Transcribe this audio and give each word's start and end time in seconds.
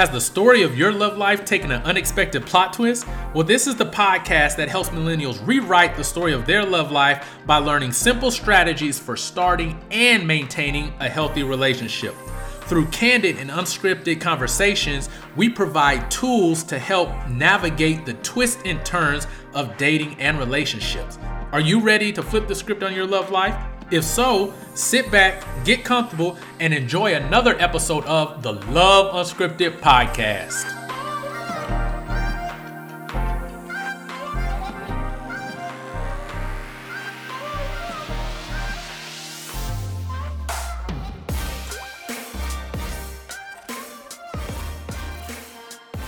Has 0.00 0.08
the 0.08 0.18
story 0.18 0.62
of 0.62 0.78
your 0.78 0.92
love 0.92 1.18
life 1.18 1.44
taken 1.44 1.70
an 1.70 1.82
unexpected 1.82 2.46
plot 2.46 2.72
twist? 2.72 3.06
Well, 3.34 3.44
this 3.44 3.66
is 3.66 3.76
the 3.76 3.84
podcast 3.84 4.56
that 4.56 4.70
helps 4.70 4.88
millennials 4.88 5.46
rewrite 5.46 5.94
the 5.94 6.04
story 6.04 6.32
of 6.32 6.46
their 6.46 6.64
love 6.64 6.90
life 6.90 7.28
by 7.44 7.58
learning 7.58 7.92
simple 7.92 8.30
strategies 8.30 8.98
for 8.98 9.14
starting 9.14 9.78
and 9.90 10.26
maintaining 10.26 10.94
a 11.00 11.08
healthy 11.10 11.42
relationship. 11.42 12.14
Through 12.62 12.86
candid 12.86 13.36
and 13.36 13.50
unscripted 13.50 14.22
conversations, 14.22 15.10
we 15.36 15.50
provide 15.50 16.10
tools 16.10 16.62
to 16.62 16.78
help 16.78 17.10
navigate 17.28 18.06
the 18.06 18.14
twists 18.14 18.62
and 18.64 18.82
turns 18.86 19.26
of 19.52 19.76
dating 19.76 20.18
and 20.18 20.38
relationships. 20.38 21.18
Are 21.52 21.60
you 21.60 21.78
ready 21.78 22.10
to 22.12 22.22
flip 22.22 22.48
the 22.48 22.54
script 22.54 22.82
on 22.82 22.94
your 22.94 23.06
love 23.06 23.30
life? 23.30 23.54
If 23.90 24.04
so, 24.04 24.54
sit 24.74 25.10
back, 25.10 25.44
get 25.64 25.84
comfortable, 25.84 26.38
and 26.60 26.72
enjoy 26.72 27.14
another 27.14 27.56
episode 27.58 28.04
of 28.04 28.40
the 28.40 28.52
Love 28.52 29.12
Unscripted 29.14 29.80
podcast. 29.80 30.76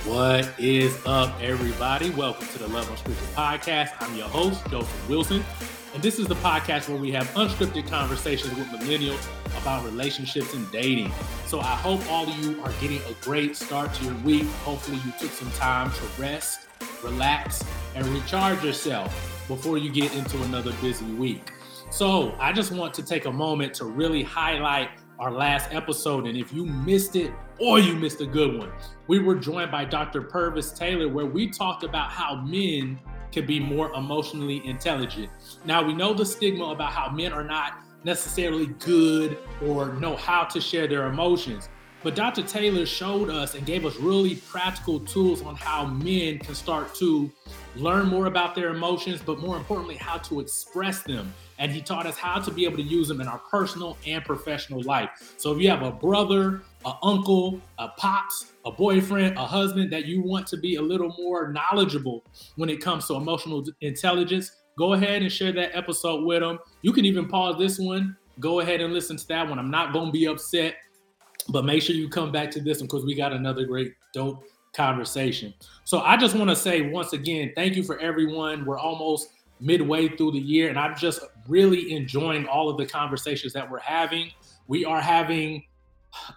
What 0.06 0.54
is 0.56 0.96
up, 1.04 1.34
everybody? 1.42 2.10
Welcome 2.10 2.46
to 2.46 2.58
the 2.58 2.68
Love 2.68 2.88
Unscripted 2.90 3.34
podcast. 3.34 3.90
I'm 3.98 4.14
your 4.14 4.28
host, 4.28 4.64
Joseph 4.70 5.08
Wilson. 5.08 5.44
And 5.94 6.02
this 6.02 6.18
is 6.18 6.26
the 6.26 6.36
podcast 6.36 6.88
where 6.88 6.96
we 6.96 7.10
have 7.12 7.26
unscripted 7.34 7.86
conversations 7.86 8.54
with 8.56 8.66
millennials 8.68 9.28
about 9.60 9.84
relationships 9.84 10.54
and 10.54 10.70
dating. 10.72 11.12
So 11.44 11.60
I 11.60 11.74
hope 11.76 12.00
all 12.10 12.26
of 12.26 12.34
you 12.38 12.62
are 12.62 12.72
getting 12.80 13.00
a 13.10 13.12
great 13.20 13.54
start 13.56 13.92
to 13.94 14.04
your 14.06 14.14
week. 14.20 14.46
Hopefully, 14.64 14.98
you 15.04 15.12
took 15.20 15.30
some 15.30 15.50
time 15.50 15.92
to 15.92 16.20
rest, 16.20 16.66
relax, 17.04 17.62
and 17.94 18.06
recharge 18.06 18.64
yourself 18.64 19.44
before 19.48 19.76
you 19.76 19.92
get 19.92 20.14
into 20.14 20.42
another 20.44 20.72
busy 20.80 21.04
week. 21.04 21.52
So 21.90 22.34
I 22.40 22.54
just 22.54 22.72
want 22.72 22.94
to 22.94 23.02
take 23.02 23.26
a 23.26 23.32
moment 23.32 23.74
to 23.74 23.84
really 23.84 24.22
highlight 24.22 24.88
our 25.18 25.30
last 25.30 25.74
episode. 25.74 26.26
And 26.26 26.38
if 26.38 26.54
you 26.54 26.64
missed 26.64 27.16
it 27.16 27.32
or 27.60 27.78
you 27.78 27.94
missed 27.94 28.22
a 28.22 28.26
good 28.26 28.58
one, 28.58 28.72
we 29.08 29.18
were 29.18 29.34
joined 29.34 29.70
by 29.70 29.84
Dr. 29.84 30.22
Purvis 30.22 30.72
Taylor, 30.72 31.08
where 31.08 31.26
we 31.26 31.50
talked 31.50 31.84
about 31.84 32.10
how 32.10 32.36
men 32.36 32.98
can 33.32 33.46
be 33.46 33.58
more 33.58 33.92
emotionally 33.94 34.64
intelligent. 34.66 35.30
Now, 35.64 35.82
we 35.82 35.94
know 35.94 36.14
the 36.14 36.24
stigma 36.24 36.66
about 36.66 36.92
how 36.92 37.10
men 37.10 37.32
are 37.32 37.44
not 37.44 37.78
necessarily 38.04 38.66
good 38.66 39.38
or 39.66 39.94
know 39.94 40.16
how 40.16 40.44
to 40.44 40.60
share 40.60 40.86
their 40.86 41.06
emotions. 41.06 41.68
But 42.02 42.16
Dr. 42.16 42.42
Taylor 42.42 42.84
showed 42.84 43.30
us 43.30 43.54
and 43.54 43.64
gave 43.64 43.86
us 43.86 43.96
really 43.96 44.36
practical 44.36 44.98
tools 45.00 45.40
on 45.42 45.54
how 45.54 45.86
men 45.86 46.38
can 46.40 46.54
start 46.54 46.94
to 46.96 47.30
learn 47.76 48.08
more 48.08 48.26
about 48.26 48.56
their 48.56 48.70
emotions, 48.70 49.22
but 49.24 49.38
more 49.38 49.56
importantly, 49.56 49.94
how 49.94 50.18
to 50.18 50.40
express 50.40 51.02
them. 51.02 51.32
And 51.62 51.70
he 51.70 51.80
taught 51.80 52.06
us 52.06 52.18
how 52.18 52.40
to 52.40 52.50
be 52.50 52.64
able 52.64 52.78
to 52.78 52.82
use 52.82 53.06
them 53.06 53.20
in 53.20 53.28
our 53.28 53.38
personal 53.38 53.96
and 54.04 54.24
professional 54.24 54.82
life. 54.82 55.10
So 55.36 55.52
if 55.52 55.62
you 55.62 55.70
have 55.70 55.82
a 55.82 55.92
brother, 55.92 56.62
an 56.84 56.94
uncle, 57.04 57.60
a 57.78 57.86
pops, 57.86 58.50
a 58.64 58.72
boyfriend, 58.72 59.38
a 59.38 59.46
husband 59.46 59.92
that 59.92 60.04
you 60.04 60.22
want 60.22 60.48
to 60.48 60.56
be 60.56 60.74
a 60.74 60.82
little 60.82 61.14
more 61.16 61.52
knowledgeable 61.52 62.24
when 62.56 62.68
it 62.68 62.78
comes 62.78 63.06
to 63.06 63.14
emotional 63.14 63.64
intelligence, 63.80 64.50
go 64.76 64.94
ahead 64.94 65.22
and 65.22 65.30
share 65.30 65.52
that 65.52 65.70
episode 65.72 66.24
with 66.24 66.40
them. 66.40 66.58
You 66.82 66.92
can 66.92 67.04
even 67.04 67.28
pause 67.28 67.56
this 67.58 67.78
one, 67.78 68.16
go 68.40 68.58
ahead 68.58 68.80
and 68.80 68.92
listen 68.92 69.16
to 69.16 69.28
that 69.28 69.48
one. 69.48 69.60
I'm 69.60 69.70
not 69.70 69.92
going 69.92 70.06
to 70.06 70.12
be 70.12 70.26
upset, 70.26 70.74
but 71.50 71.64
make 71.64 71.84
sure 71.84 71.94
you 71.94 72.08
come 72.08 72.32
back 72.32 72.50
to 72.50 72.60
this 72.60 72.80
one 72.80 72.88
because 72.88 73.04
we 73.04 73.14
got 73.14 73.32
another 73.32 73.66
great, 73.66 73.92
dope 74.12 74.42
conversation. 74.74 75.54
So 75.84 76.00
I 76.00 76.16
just 76.16 76.34
want 76.34 76.50
to 76.50 76.56
say 76.56 76.90
once 76.90 77.12
again, 77.12 77.52
thank 77.54 77.76
you 77.76 77.84
for 77.84 78.00
everyone. 78.00 78.64
We're 78.64 78.80
almost 78.80 79.28
midway 79.62 80.08
through 80.08 80.32
the 80.32 80.40
year, 80.40 80.68
and 80.68 80.78
I'm 80.78 80.96
just 80.96 81.20
really 81.48 81.92
enjoying 81.92 82.46
all 82.46 82.68
of 82.68 82.76
the 82.76 82.86
conversations 82.86 83.52
that 83.52 83.70
we're 83.70 83.80
having. 83.80 84.30
We 84.66 84.84
are 84.84 85.00
having, 85.00 85.64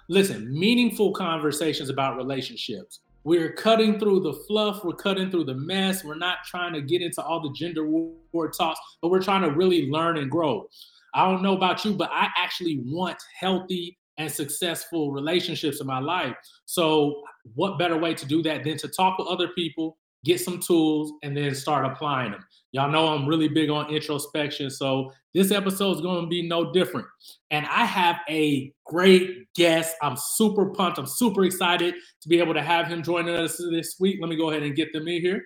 listen, 0.07 0.57
meaningful 0.57 1.13
conversations 1.13 1.89
about 1.89 2.17
relationships. 2.17 2.99
We're 3.23 3.53
cutting 3.53 3.99
through 3.99 4.19
the 4.19 4.33
fluff, 4.33 4.85
we're 4.85 4.93
cutting 4.93 5.31
through 5.31 5.45
the 5.45 5.55
mess. 5.55 6.03
We're 6.03 6.13
not 6.13 6.37
trying 6.45 6.73
to 6.73 6.81
get 6.81 7.01
into 7.01 7.23
all 7.23 7.41
the 7.41 7.51
gender 7.53 7.87
war 7.87 8.51
talks, 8.51 8.79
but 9.01 9.09
we're 9.09 9.23
trying 9.23 9.41
to 9.41 9.49
really 9.49 9.89
learn 9.89 10.17
and 10.17 10.29
grow. 10.29 10.69
I 11.15 11.25
don't 11.31 11.41
know 11.41 11.55
about 11.55 11.83
you, 11.83 11.93
but 11.93 12.11
I 12.11 12.29
actually 12.37 12.83
want 12.85 13.17
healthy 13.39 13.97
and 14.17 14.31
successful 14.31 15.11
relationships 15.11 15.81
in 15.81 15.87
my 15.87 15.99
life. 15.99 16.35
So, 16.65 17.23
what 17.55 17.79
better 17.79 17.97
way 17.97 18.13
to 18.13 18.25
do 18.25 18.43
that 18.43 18.63
than 18.63 18.77
to 18.77 18.87
talk 18.87 19.17
with 19.17 19.27
other 19.27 19.49
people, 19.49 19.97
get 20.23 20.39
some 20.39 20.59
tools, 20.59 21.11
and 21.23 21.35
then 21.35 21.55
start 21.55 21.85
applying 21.85 22.31
them? 22.31 22.45
Y'all 22.75 22.91
know 22.91 23.07
I'm 23.07 23.25
really 23.25 23.47
big 23.47 23.69
on 23.69 23.89
introspection. 23.89 24.69
So, 24.69 25.09
this 25.33 25.49
episode 25.49 25.95
is 25.95 26.01
going 26.01 26.25
to 26.25 26.27
be 26.27 26.45
no 26.45 26.73
different. 26.73 27.07
And 27.49 27.65
I 27.67 27.85
have 27.85 28.17
a 28.29 28.73
great 28.85 29.47
guest. 29.53 29.95
I'm 30.01 30.17
super 30.17 30.65
pumped. 30.71 30.97
I'm 30.97 31.07
super 31.07 31.45
excited 31.45 31.95
to 32.21 32.27
be 32.27 32.37
able 32.37 32.53
to 32.53 32.61
have 32.61 32.87
him 32.87 33.01
joining 33.01 33.33
us 33.33 33.55
this 33.71 33.95
week. 33.97 34.17
Let 34.19 34.29
me 34.29 34.35
go 34.35 34.49
ahead 34.49 34.63
and 34.63 34.75
get 34.75 34.91
them 34.91 35.07
in 35.07 35.21
here. 35.21 35.45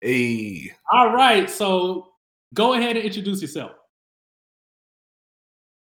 Hey. 0.00 0.72
All 0.90 1.12
right. 1.12 1.50
So, 1.50 2.06
go 2.54 2.72
ahead 2.72 2.96
and 2.96 3.04
introduce 3.04 3.42
yourself. 3.42 3.72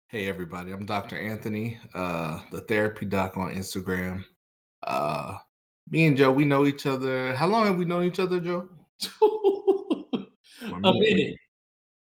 Hey 0.09 0.27
everybody, 0.27 0.71
I'm 0.71 0.85
Dr. 0.85 1.17
Anthony, 1.17 1.79
uh, 1.95 2.41
the 2.51 2.61
therapy 2.61 3.07
doc 3.07 3.37
on 3.37 3.55
Instagram. 3.55 4.23
Uh, 4.83 5.37
me 5.89 6.05
and 6.05 6.15
Joe, 6.15 6.31
we 6.31 6.45
know 6.45 6.67
each 6.67 6.85
other. 6.85 7.33
How 7.33 7.47
long 7.47 7.65
have 7.65 7.77
we 7.77 7.85
known 7.85 8.03
each 8.03 8.19
other, 8.19 8.39
Joe? 8.39 8.69
a 10.61 10.93
minute. 10.93 11.35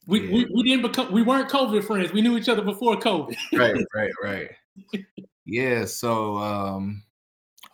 We, 0.07 0.23
yeah. 0.23 0.33
we 0.33 0.51
we 0.55 0.63
didn't 0.63 0.83
become 0.83 1.13
we 1.13 1.23
weren't 1.23 1.49
COVID 1.49 1.85
friends. 1.85 2.13
We 2.13 2.23
knew 2.23 2.37
each 2.37 2.49
other 2.49 2.63
before 2.63 2.97
COVID. 2.97 3.37
right, 3.55 3.77
right, 3.95 4.13
right. 4.23 4.51
Yeah, 5.47 5.85
so 5.85 6.37
um 6.37 7.03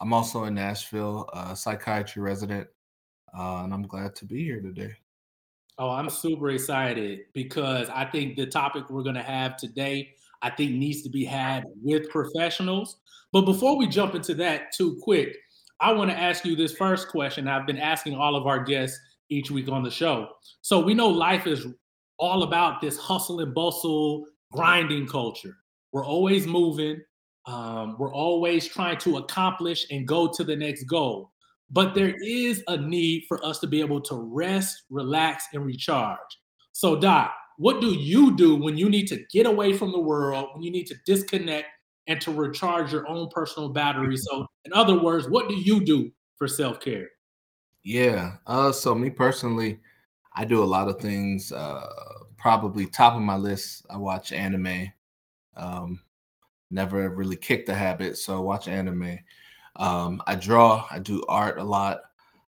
I'm 0.00 0.12
also 0.12 0.44
in 0.44 0.54
Nashville, 0.54 1.28
uh 1.32 1.54
psychiatry 1.54 2.22
resident, 2.22 2.68
uh, 3.36 3.62
and 3.64 3.74
I'm 3.74 3.82
glad 3.82 4.14
to 4.16 4.24
be 4.24 4.44
here 4.44 4.60
today. 4.62 4.94
Oh, 5.78 5.90
I'm 5.90 6.08
super 6.08 6.48
excited 6.50 7.20
because 7.34 7.90
I 7.90 8.06
think 8.06 8.36
the 8.36 8.46
topic 8.46 8.88
we're 8.88 9.02
gonna 9.02 9.22
have 9.22 9.58
today 9.58 10.14
I 10.42 10.50
think 10.50 10.72
needs 10.72 11.02
to 11.02 11.10
be 11.10 11.24
had 11.24 11.64
with 11.82 12.08
professionals. 12.08 12.96
But 13.32 13.42
before 13.42 13.76
we 13.76 13.86
jump 13.86 14.14
into 14.14 14.34
that 14.34 14.72
too 14.72 14.98
quick, 15.02 15.36
I 15.80 15.92
want 15.92 16.10
to 16.10 16.16
ask 16.16 16.44
you 16.44 16.56
this 16.56 16.74
first 16.74 17.08
question. 17.08 17.48
I've 17.48 17.66
been 17.66 17.78
asking 17.78 18.14
all 18.14 18.36
of 18.36 18.46
our 18.46 18.62
guests 18.62 18.98
each 19.28 19.50
week 19.50 19.68
on 19.68 19.82
the 19.82 19.90
show. 19.90 20.28
So 20.62 20.80
we 20.80 20.94
know 20.94 21.08
life 21.08 21.46
is 21.46 21.66
all 22.18 22.42
about 22.42 22.80
this 22.80 22.96
hustle 22.96 23.40
and 23.40 23.54
bustle, 23.54 24.24
grinding 24.52 25.06
culture. 25.06 25.56
We're 25.92 26.06
always 26.06 26.46
moving. 26.46 27.00
Um, 27.46 27.96
we're 27.98 28.12
always 28.12 28.66
trying 28.66 28.98
to 28.98 29.18
accomplish 29.18 29.86
and 29.90 30.06
go 30.06 30.28
to 30.32 30.44
the 30.44 30.56
next 30.56 30.84
goal. 30.84 31.32
But 31.70 31.94
there 31.94 32.14
is 32.22 32.62
a 32.68 32.76
need 32.76 33.24
for 33.28 33.44
us 33.44 33.58
to 33.60 33.66
be 33.66 33.80
able 33.80 34.00
to 34.02 34.14
rest, 34.14 34.84
relax, 34.90 35.44
and 35.52 35.64
recharge. 35.64 36.18
So, 36.72 36.96
Doc, 36.96 37.32
what 37.58 37.80
do 37.80 37.88
you 37.88 38.36
do 38.36 38.56
when 38.56 38.76
you 38.76 38.88
need 38.88 39.06
to 39.08 39.24
get 39.32 39.46
away 39.46 39.72
from 39.72 39.92
the 39.92 40.00
world, 40.00 40.50
when 40.52 40.62
you 40.62 40.70
need 40.70 40.86
to 40.88 40.94
disconnect 41.06 41.66
and 42.06 42.20
to 42.20 42.30
recharge 42.30 42.92
your 42.92 43.08
own 43.08 43.28
personal 43.30 43.70
battery? 43.70 44.16
So, 44.16 44.46
in 44.64 44.72
other 44.72 45.00
words, 45.00 45.28
what 45.28 45.48
do 45.48 45.56
you 45.56 45.84
do 45.84 46.10
for 46.36 46.46
self 46.46 46.80
care? 46.80 47.08
Yeah. 47.86 48.38
Uh, 48.48 48.72
so 48.72 48.96
me 48.96 49.10
personally, 49.10 49.78
I 50.34 50.44
do 50.44 50.60
a 50.60 50.64
lot 50.64 50.88
of 50.88 51.00
things. 51.00 51.52
Uh, 51.52 51.86
probably 52.36 52.86
top 52.86 53.14
of 53.14 53.22
my 53.22 53.36
list. 53.36 53.86
I 53.88 53.96
watch 53.96 54.32
anime. 54.32 54.90
Um, 55.56 56.00
never 56.68 57.08
really 57.10 57.36
kicked 57.36 57.68
the 57.68 57.74
habit, 57.76 58.18
so 58.18 58.38
I 58.38 58.40
watch 58.40 58.66
anime. 58.66 59.20
Um, 59.76 60.20
I 60.26 60.34
draw. 60.34 60.84
I 60.90 60.98
do 60.98 61.22
art 61.28 61.58
a 61.58 61.62
lot. 61.62 62.00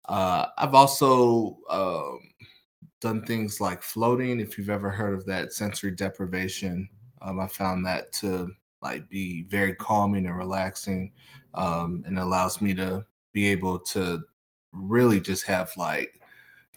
Uh, 0.05 0.47
I've 0.57 0.73
also 0.73 1.59
um, 1.69 2.19
done 2.99 3.23
things 3.23 3.61
like 3.61 3.83
floating. 3.83 4.39
If 4.39 4.57
you've 4.57 4.71
ever 4.71 4.89
heard 4.89 5.13
of 5.13 5.23
that 5.27 5.53
sensory 5.53 5.91
deprivation, 5.91 6.89
um, 7.21 7.39
I 7.39 7.45
found 7.45 7.85
that 7.85 8.11
to 8.13 8.49
like 8.81 9.07
be 9.07 9.43
very 9.43 9.75
calming 9.75 10.25
and 10.25 10.35
relaxing, 10.35 11.11
um, 11.53 12.03
and 12.07 12.17
allows 12.17 12.59
me 12.59 12.73
to 12.73 13.05
be 13.33 13.45
able 13.45 13.77
to 13.77 14.23
really 14.71 15.19
just 15.19 15.45
have 15.45 15.71
like 15.77 16.19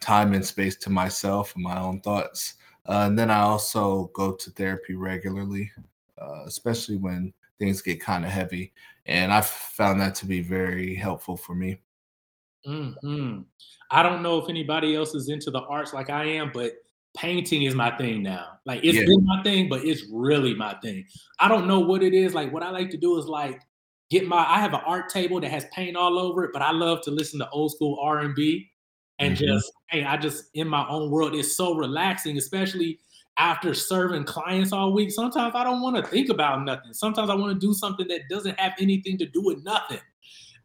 time 0.00 0.32
and 0.32 0.44
space 0.44 0.76
to 0.76 0.90
myself 0.90 1.54
and 1.54 1.64
my 1.64 1.78
own 1.78 2.00
thoughts. 2.00 2.54
Uh, 2.86 3.04
and 3.06 3.18
then 3.18 3.30
I 3.30 3.40
also 3.40 4.10
go 4.14 4.32
to 4.32 4.50
therapy 4.50 4.94
regularly, 4.94 5.70
uh, 6.20 6.44
especially 6.46 6.96
when 6.96 7.32
things 7.58 7.82
get 7.82 8.00
kind 8.00 8.24
of 8.24 8.30
heavy. 8.30 8.72
And 9.06 9.32
I've 9.32 9.46
found 9.46 10.00
that 10.00 10.14
to 10.16 10.26
be 10.26 10.40
very 10.40 10.94
helpful 10.94 11.36
for 11.36 11.54
me. 11.54 11.80
Mm-hmm. 12.66 13.40
I 13.90 14.02
don't 14.02 14.22
know 14.22 14.38
if 14.38 14.48
anybody 14.48 14.94
else 14.94 15.14
is 15.14 15.28
into 15.28 15.50
the 15.50 15.60
arts 15.62 15.92
like 15.92 16.10
I 16.10 16.24
am, 16.24 16.50
but 16.52 16.74
painting 17.16 17.64
is 17.64 17.74
my 17.74 17.90
thing 17.96 18.22
now. 18.22 18.58
Like 18.66 18.84
it's 18.84 18.98
yeah. 18.98 19.04
been 19.04 19.24
my 19.24 19.42
thing, 19.42 19.68
but 19.68 19.84
it's 19.84 20.04
really 20.12 20.54
my 20.54 20.74
thing. 20.82 21.04
I 21.38 21.48
don't 21.48 21.66
know 21.66 21.80
what 21.80 22.02
it 22.02 22.14
is. 22.14 22.34
Like 22.34 22.52
what 22.52 22.62
I 22.62 22.70
like 22.70 22.90
to 22.90 22.96
do 22.96 23.18
is 23.18 23.26
like 23.26 23.60
get 24.10 24.26
my 24.26 24.44
I 24.46 24.58
have 24.58 24.74
an 24.74 24.80
art 24.84 25.08
table 25.08 25.40
that 25.40 25.50
has 25.50 25.64
paint 25.72 25.96
all 25.96 26.18
over 26.18 26.44
it, 26.44 26.50
but 26.52 26.62
I 26.62 26.72
love 26.72 27.00
to 27.02 27.10
listen 27.10 27.38
to 27.40 27.48
old 27.50 27.72
school 27.72 27.98
R&B 28.02 28.70
and 29.18 29.34
mm-hmm. 29.34 29.44
just 29.44 29.72
hey, 29.90 30.04
I 30.04 30.16
just 30.16 30.44
in 30.54 30.68
my 30.68 30.86
own 30.88 31.10
world. 31.10 31.34
It's 31.34 31.56
so 31.56 31.74
relaxing, 31.74 32.36
especially 32.36 32.98
after 33.38 33.72
serving 33.72 34.24
clients 34.24 34.72
all 34.72 34.92
week. 34.92 35.10
Sometimes 35.10 35.54
I 35.54 35.64
don't 35.64 35.80
want 35.80 35.96
to 35.96 36.02
think 36.02 36.28
about 36.28 36.64
nothing. 36.64 36.92
Sometimes 36.92 37.30
I 37.30 37.34
want 37.34 37.58
to 37.58 37.66
do 37.66 37.72
something 37.72 38.06
that 38.08 38.22
doesn't 38.28 38.58
have 38.58 38.72
anything 38.78 39.16
to 39.18 39.26
do 39.26 39.42
with 39.42 39.62
nothing. 39.64 40.00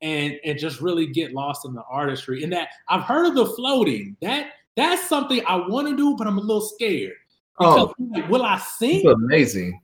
And 0.02 0.38
and 0.44 0.60
just 0.60 0.82
really 0.82 1.08
get 1.08 1.32
lost 1.32 1.66
in 1.66 1.74
the 1.74 1.84
artistry. 1.90 2.44
And 2.44 2.52
that 2.52 2.70
I've 2.90 3.04
heard 3.04 3.28
of 3.28 3.36
the 3.36 3.46
floating. 3.46 4.18
That 4.22 4.52
that's 4.76 5.08
something 5.08 5.42
I 5.48 5.56
want 5.56 5.88
to 5.88 5.96
do, 5.96 6.16
but 6.18 6.28
I'm 6.28 6.38
a 6.38 6.42
little 6.42 6.62
scared. 6.62 7.14
Oh, 7.60 7.94
like, 8.12 8.30
will 8.30 8.44
I 8.44 8.58
sing? 8.58 9.04
It's 9.06 9.14
amazing. 9.14 9.82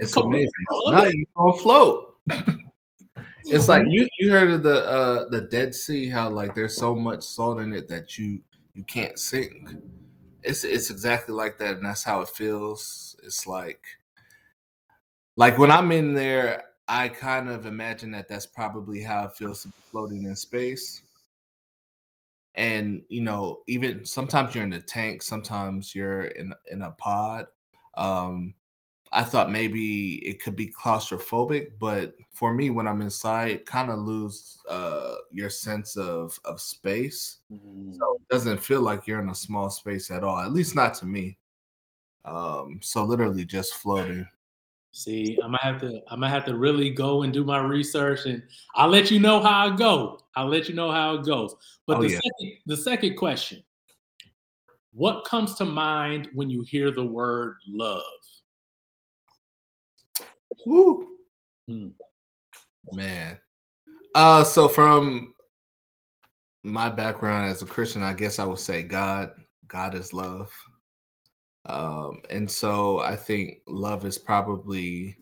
It's 0.00 0.16
amazing. 0.16 0.50
Now 0.86 1.04
you 1.04 1.24
gonna 1.36 1.56
float. 1.58 2.07
it's 3.44 3.68
like 3.68 3.84
you 3.88 4.08
you 4.18 4.30
heard 4.30 4.50
of 4.50 4.62
the 4.62 4.84
uh 4.86 5.28
the 5.30 5.42
Dead 5.42 5.74
Sea, 5.74 6.08
how 6.08 6.28
like 6.28 6.54
there's 6.54 6.76
so 6.76 6.94
much 6.94 7.22
salt 7.22 7.60
in 7.60 7.72
it 7.72 7.88
that 7.88 8.18
you 8.18 8.40
you 8.74 8.84
can't 8.84 9.18
sink. 9.18 9.70
It's 10.42 10.64
it's 10.64 10.90
exactly 10.90 11.34
like 11.34 11.58
that, 11.58 11.76
and 11.76 11.86
that's 11.86 12.04
how 12.04 12.20
it 12.20 12.28
feels. 12.28 13.16
It's 13.22 13.46
like 13.46 13.84
like 15.36 15.58
when 15.58 15.70
I'm 15.70 15.92
in 15.92 16.14
there, 16.14 16.64
I 16.88 17.08
kind 17.08 17.48
of 17.48 17.66
imagine 17.66 18.10
that 18.12 18.28
that's 18.28 18.46
probably 18.46 19.02
how 19.02 19.24
it 19.24 19.36
feels 19.36 19.62
to 19.62 19.68
be 19.68 19.74
floating 19.90 20.24
in 20.24 20.34
space. 20.34 21.02
And 22.54 23.02
you 23.08 23.20
know, 23.20 23.60
even 23.68 24.04
sometimes 24.04 24.54
you're 24.54 24.64
in 24.64 24.72
a 24.72 24.80
tank, 24.80 25.22
sometimes 25.22 25.94
you're 25.94 26.24
in 26.24 26.52
in 26.70 26.82
a 26.82 26.90
pod. 26.92 27.46
Um, 27.94 28.54
I 29.12 29.22
thought 29.22 29.50
maybe 29.50 30.16
it 30.26 30.42
could 30.42 30.54
be 30.54 30.68
claustrophobic, 30.68 31.72
but 31.78 32.14
for 32.32 32.52
me, 32.52 32.70
when 32.70 32.86
I'm 32.86 33.00
inside, 33.00 33.64
kind 33.64 33.90
of 33.90 34.00
lose 34.00 34.58
uh, 34.68 35.14
your 35.30 35.50
sense 35.50 35.96
of 35.96 36.38
of 36.44 36.60
space. 36.60 37.38
Mm-hmm. 37.52 37.92
So 37.92 38.16
it 38.16 38.32
doesn't 38.32 38.58
feel 38.58 38.82
like 38.82 39.06
you're 39.06 39.22
in 39.22 39.30
a 39.30 39.34
small 39.34 39.70
space 39.70 40.10
at 40.10 40.24
all. 40.24 40.38
At 40.38 40.52
least 40.52 40.74
not 40.74 40.94
to 40.94 41.06
me. 41.06 41.38
Um, 42.24 42.80
so 42.82 43.04
literally 43.04 43.44
just 43.44 43.74
floating. 43.74 44.26
See, 44.92 45.38
I'm 45.42 45.52
gonna 45.52 45.58
have 45.62 45.80
to 45.82 46.00
I'm 46.08 46.20
gonna 46.20 46.28
have 46.28 46.44
to 46.46 46.56
really 46.56 46.90
go 46.90 47.22
and 47.22 47.32
do 47.32 47.44
my 47.44 47.60
research, 47.60 48.26
and 48.26 48.42
I'll 48.74 48.88
let 48.88 49.10
you 49.10 49.20
know 49.20 49.40
how 49.40 49.72
it 49.72 49.78
goes. 49.78 50.20
I'll 50.34 50.48
let 50.48 50.68
you 50.68 50.74
know 50.74 50.90
how 50.90 51.14
it 51.14 51.24
goes. 51.24 51.54
But 51.86 51.98
oh, 51.98 52.02
the 52.02 52.10
yeah. 52.10 52.16
second 52.16 52.58
the 52.66 52.76
second 52.76 53.16
question, 53.16 53.62
what 54.92 55.24
comes 55.24 55.54
to 55.56 55.64
mind 55.64 56.28
when 56.34 56.50
you 56.50 56.62
hear 56.62 56.90
the 56.90 57.04
word 57.04 57.56
love? 57.68 58.02
Woo. 60.66 61.08
Hmm. 61.66 61.88
Man. 62.92 63.38
Uh 64.14 64.44
so 64.44 64.68
from 64.68 65.34
my 66.62 66.88
background 66.88 67.50
as 67.50 67.62
a 67.62 67.66
Christian, 67.66 68.02
I 68.02 68.12
guess 68.12 68.38
I 68.38 68.44
would 68.44 68.58
say 68.58 68.82
God, 68.82 69.30
God 69.66 69.94
is 69.94 70.12
love. 70.12 70.50
Um, 71.66 72.22
and 72.30 72.50
so 72.50 73.00
I 73.00 73.16
think 73.16 73.60
love 73.66 74.04
is 74.04 74.18
probably 74.18 75.16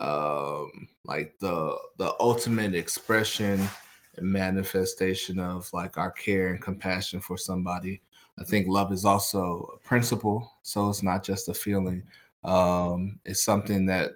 um 0.00 0.88
like 1.04 1.34
the 1.38 1.76
the 1.98 2.14
ultimate 2.18 2.74
expression 2.74 3.68
and 4.16 4.26
manifestation 4.26 5.38
of 5.38 5.72
like 5.72 5.96
our 5.96 6.10
care 6.10 6.48
and 6.48 6.60
compassion 6.60 7.20
for 7.20 7.36
somebody. 7.36 8.02
I 8.38 8.44
think 8.44 8.66
love 8.66 8.92
is 8.92 9.04
also 9.04 9.74
a 9.74 9.78
principle, 9.86 10.50
so 10.62 10.88
it's 10.88 11.02
not 11.02 11.22
just 11.22 11.48
a 11.48 11.54
feeling. 11.54 12.02
Um, 12.44 13.20
it's 13.24 13.44
something 13.44 13.86
that 13.86 14.12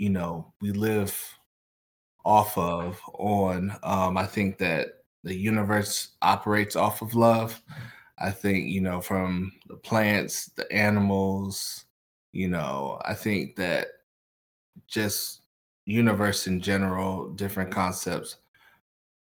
you 0.00 0.08
know 0.08 0.50
we 0.62 0.72
live 0.72 1.14
off 2.24 2.56
of 2.56 2.98
on 3.18 3.70
um 3.82 4.16
i 4.16 4.24
think 4.24 4.56
that 4.56 5.04
the 5.24 5.34
universe 5.34 6.12
operates 6.22 6.74
off 6.74 7.02
of 7.02 7.14
love. 7.14 7.60
I 8.16 8.30
think 8.30 8.68
you 8.68 8.80
know 8.80 9.02
from 9.02 9.52
the 9.68 9.76
plants 9.76 10.46
the 10.56 10.70
animals 10.72 11.84
you 12.32 12.48
know 12.48 12.98
i 13.04 13.12
think 13.12 13.56
that 13.56 13.88
just 14.86 15.42
universe 15.84 16.46
in 16.46 16.60
general 16.60 17.30
different 17.30 17.70
concepts 17.70 18.36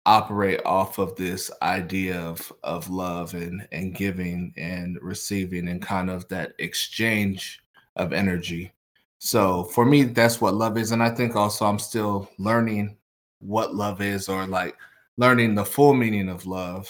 operate 0.07 0.61
off 0.65 0.99
of 0.99 1.17
this 1.17 1.51
idea 1.63 2.21
of 2.21 2.53
of 2.63 2.89
love 2.89 3.35
and 3.35 3.67
and 3.73 3.95
giving 3.95 4.53
and 4.57 4.99
receiving 5.03 5.69
and 5.69 5.83
kind 5.83 6.09
of 6.11 6.29
that 6.29 6.53
exchange 6.59 7.61
of 7.97 8.13
energy 8.13 8.73
so 9.19 9.65
for 9.65 9.85
me, 9.85 10.05
that's 10.05 10.41
what 10.41 10.55
love 10.55 10.79
is. 10.79 10.93
And 10.93 11.03
I 11.03 11.11
think 11.11 11.37
also 11.37 11.67
I'm 11.67 11.79
still 11.79 12.31
learning 12.38 12.97
what 13.41 13.75
love 13.75 14.00
is 14.00 14.29
or 14.29 14.47
like 14.47 14.76
learning 15.17 15.55
the 15.55 15.65
full 15.65 15.94
meaning 15.94 16.29
of 16.29 16.47
love. 16.47 16.88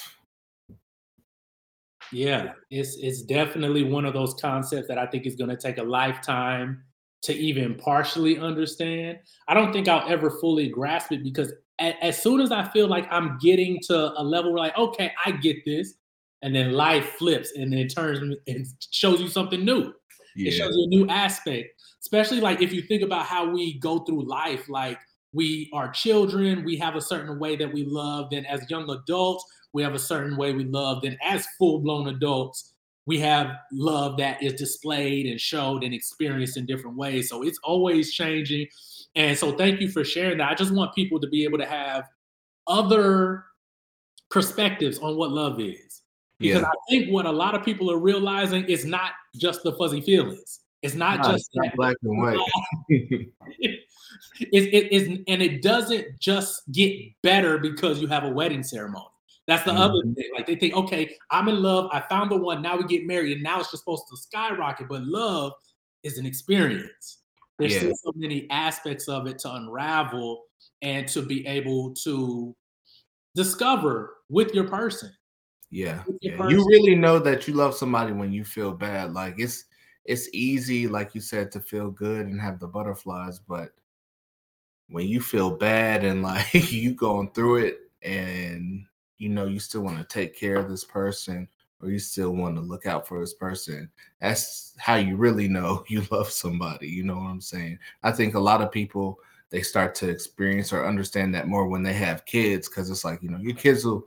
Yeah, 2.10 2.52
it's 2.70 2.96
it's 2.96 3.22
definitely 3.22 3.82
one 3.82 4.06
of 4.06 4.14
those 4.14 4.34
concepts 4.34 4.88
that 4.88 4.98
I 4.98 5.06
think 5.06 5.26
is 5.26 5.36
going 5.36 5.50
to 5.50 5.56
take 5.56 5.78
a 5.78 5.82
lifetime 5.82 6.82
to 7.22 7.34
even 7.34 7.75
partially 7.75 8.38
understand. 8.38 9.19
I 9.48 9.54
don't 9.54 9.72
think 9.72 9.88
I'll 9.88 10.08
ever 10.08 10.30
fully 10.30 10.69
grasp 10.69 11.12
it 11.12 11.22
because 11.22 11.52
as 11.78 12.20
soon 12.20 12.40
as 12.40 12.50
I 12.50 12.66
feel 12.69 12.88
like 12.88 13.06
I'm 13.10 13.38
getting 13.38 13.78
to 13.88 14.12
a 14.19 14.22
level 14.22 14.52
where 14.52 14.62
like, 14.62 14.78
okay, 14.78 15.12
I 15.25 15.32
get 15.32 15.64
this, 15.64 15.94
and 16.42 16.54
then 16.54 16.72
life 16.72 17.10
flips 17.19 17.52
and 17.56 17.72
then 17.72 17.80
it 17.80 17.94
turns 17.94 18.20
and 18.20 18.66
shows 18.90 19.20
you 19.20 19.28
something 19.28 19.64
new. 19.64 19.92
Yeah. 20.38 20.49
It 20.49 20.55
shows 20.55 20.75
you 20.76 20.85
a 20.85 20.88
new 20.88 21.08
aspect 21.08 21.79
especially 22.00 22.40
like 22.40 22.62
if 22.62 22.73
you 22.73 22.82
think 22.82 23.02
about 23.02 23.26
how 23.26 23.49
we 23.50 23.79
go 23.79 24.00
through 24.00 24.26
life, 24.26 24.69
like 24.69 24.99
we 25.32 25.70
are 25.73 25.90
children, 25.90 26.64
we 26.64 26.76
have 26.76 26.96
a 26.96 27.00
certain 27.00 27.38
way 27.38 27.56
that 27.56 27.73
we 27.73 27.85
love. 27.85 28.31
Then 28.31 28.46
as 28.46 28.69
young 28.70 28.88
adults, 28.88 29.44
we 29.73 29.82
have 29.82 29.94
a 29.94 29.99
certain 29.99 30.37
way 30.37 30.52
we 30.52 30.64
love. 30.64 31.02
Then 31.02 31.19
as 31.23 31.46
full 31.58 31.81
blown 31.81 32.08
adults, 32.08 32.75
we 33.06 33.19
have 33.20 33.56
love 33.73 34.17
that 34.19 34.43
is 34.43 34.55
displayed 34.55 35.26
and 35.26 35.40
showed 35.40 35.82
and 35.82 35.94
experienced 35.94 36.56
in 36.56 36.67
different 36.67 36.96
ways. 36.96 37.29
So 37.29 37.43
it's 37.43 37.58
always 37.62 38.12
changing. 38.12 38.69
And 39.14 39.37
so 39.37 39.52
thank 39.52 39.81
you 39.81 39.90
for 39.90 40.05
sharing 40.05 40.38
that. 40.38 40.50
I 40.50 40.55
just 40.55 40.73
want 40.73 40.94
people 40.94 41.19
to 41.20 41.29
be 41.29 41.44
able 41.44 41.58
to 41.58 41.67
have 41.67 42.05
other 42.67 43.44
perspectives 44.31 44.99
on 44.99 45.17
what 45.17 45.31
love 45.31 45.61
is. 45.61 45.97
Because 46.38 46.62
yeah. 46.62 46.69
I 46.69 46.75
think 46.88 47.12
what 47.12 47.26
a 47.26 47.32
lot 47.32 47.55
of 47.55 47.64
people 47.64 47.90
are 47.90 47.99
realizing 47.99 48.64
is 48.64 48.85
not 48.85 49.12
just 49.37 49.62
the 49.62 49.73
fuzzy 49.73 50.00
feelings. 50.00 50.61
It's 50.82 50.94
not 50.94 51.19
no, 51.19 51.32
just 51.32 51.50
it's 51.52 51.76
black 51.76 51.96
and 52.02 52.19
white. 52.19 52.38
it, 52.88 53.81
it 54.40 54.93
is, 54.93 55.08
and 55.26 55.43
it 55.43 55.62
doesn't 55.62 56.20
just 56.20 56.70
get 56.70 56.96
better 57.23 57.58
because 57.58 58.00
you 58.00 58.06
have 58.06 58.25
a 58.25 58.30
wedding 58.30 58.62
ceremony. 58.62 59.07
That's 59.49 59.64
the 59.64 59.73
mm-hmm. 59.73 59.80
other 59.80 60.02
thing. 60.02 60.30
Like 60.37 60.47
they 60.47 60.54
think, 60.54 60.75
okay, 60.75 61.16
I'm 61.30 61.49
in 61.49 61.62
love. 61.62 61.88
I 61.92 62.00
found 62.00 62.30
the 62.30 62.37
one. 62.37 62.62
Now 62.62 62.76
we 62.76 62.85
get 62.85 63.07
married, 63.07 63.33
and 63.33 63.42
now 63.42 63.59
it's 63.59 63.71
just 63.71 63.83
supposed 63.83 64.04
to 64.11 64.16
skyrocket. 64.16 64.88
But 64.88 65.02
love 65.02 65.52
is 66.04 66.18
an 66.18 66.26
experience. 66.26 67.23
There's 67.59 67.73
yeah. 67.73 67.78
still 67.78 67.95
so 67.97 68.12
many 68.14 68.49
aspects 68.50 69.09
of 69.09 69.26
it 69.26 69.40
to 69.40 69.54
unravel 69.54 70.45
and 70.83 71.09
to 71.09 71.23
be 71.23 71.45
able 71.47 71.92
to 71.95 72.54
discover 73.35 74.14
with 74.28 74.54
your 74.54 74.68
person. 74.68 75.12
Yeah, 75.70 76.02
yeah. 76.20 76.48
You 76.48 76.66
really 76.66 76.94
know 76.94 77.18
that 77.18 77.46
you 77.46 77.54
love 77.54 77.75
somebody 77.75 78.12
when 78.12 78.32
you 78.32 78.44
feel 78.44 78.72
bad. 78.72 79.12
Like 79.12 79.34
it's 79.38 79.64
it's 80.04 80.28
easy, 80.32 80.88
like 80.88 81.14
you 81.14 81.20
said, 81.20 81.52
to 81.52 81.60
feel 81.60 81.90
good 81.90 82.26
and 82.26 82.40
have 82.40 82.58
the 82.58 82.66
butterflies, 82.66 83.38
but 83.38 83.72
when 84.88 85.06
you 85.06 85.20
feel 85.20 85.56
bad 85.56 86.04
and 86.04 86.22
like 86.22 86.72
you 86.72 86.94
going 86.94 87.30
through 87.30 87.56
it 87.56 87.78
and 88.02 88.84
you 89.18 89.28
know 89.28 89.46
you 89.46 89.58
still 89.58 89.82
want 89.82 89.98
to 89.98 90.04
take 90.04 90.37
care 90.38 90.56
of 90.56 90.68
this 90.68 90.84
person 90.84 91.48
or 91.80 91.90
you 91.90 91.98
still 91.98 92.30
want 92.30 92.56
to 92.56 92.60
look 92.60 92.87
out 92.87 93.06
for 93.06 93.20
this 93.20 93.34
person 93.34 93.90
that's 94.20 94.75
how 94.78 94.94
you 94.94 95.16
really 95.16 95.48
know 95.48 95.84
you 95.88 96.02
love 96.10 96.30
somebody 96.30 96.88
you 96.88 97.02
know 97.02 97.16
what 97.16 97.26
i'm 97.26 97.40
saying 97.40 97.78
i 98.02 98.12
think 98.12 98.34
a 98.34 98.40
lot 98.40 98.62
of 98.62 98.70
people 98.70 99.18
they 99.50 99.62
start 99.62 99.94
to 99.94 100.08
experience 100.08 100.72
or 100.72 100.87
understand 100.87 101.34
that 101.34 101.48
more 101.48 101.66
when 101.66 101.82
they 101.82 101.92
have 101.94 102.25
kids 102.25 102.68
because 102.68 102.90
it's 102.90 103.04
like 103.04 103.22
you 103.22 103.28
know 103.28 103.38
your 103.38 103.54
kids 103.54 103.84
will 103.84 104.06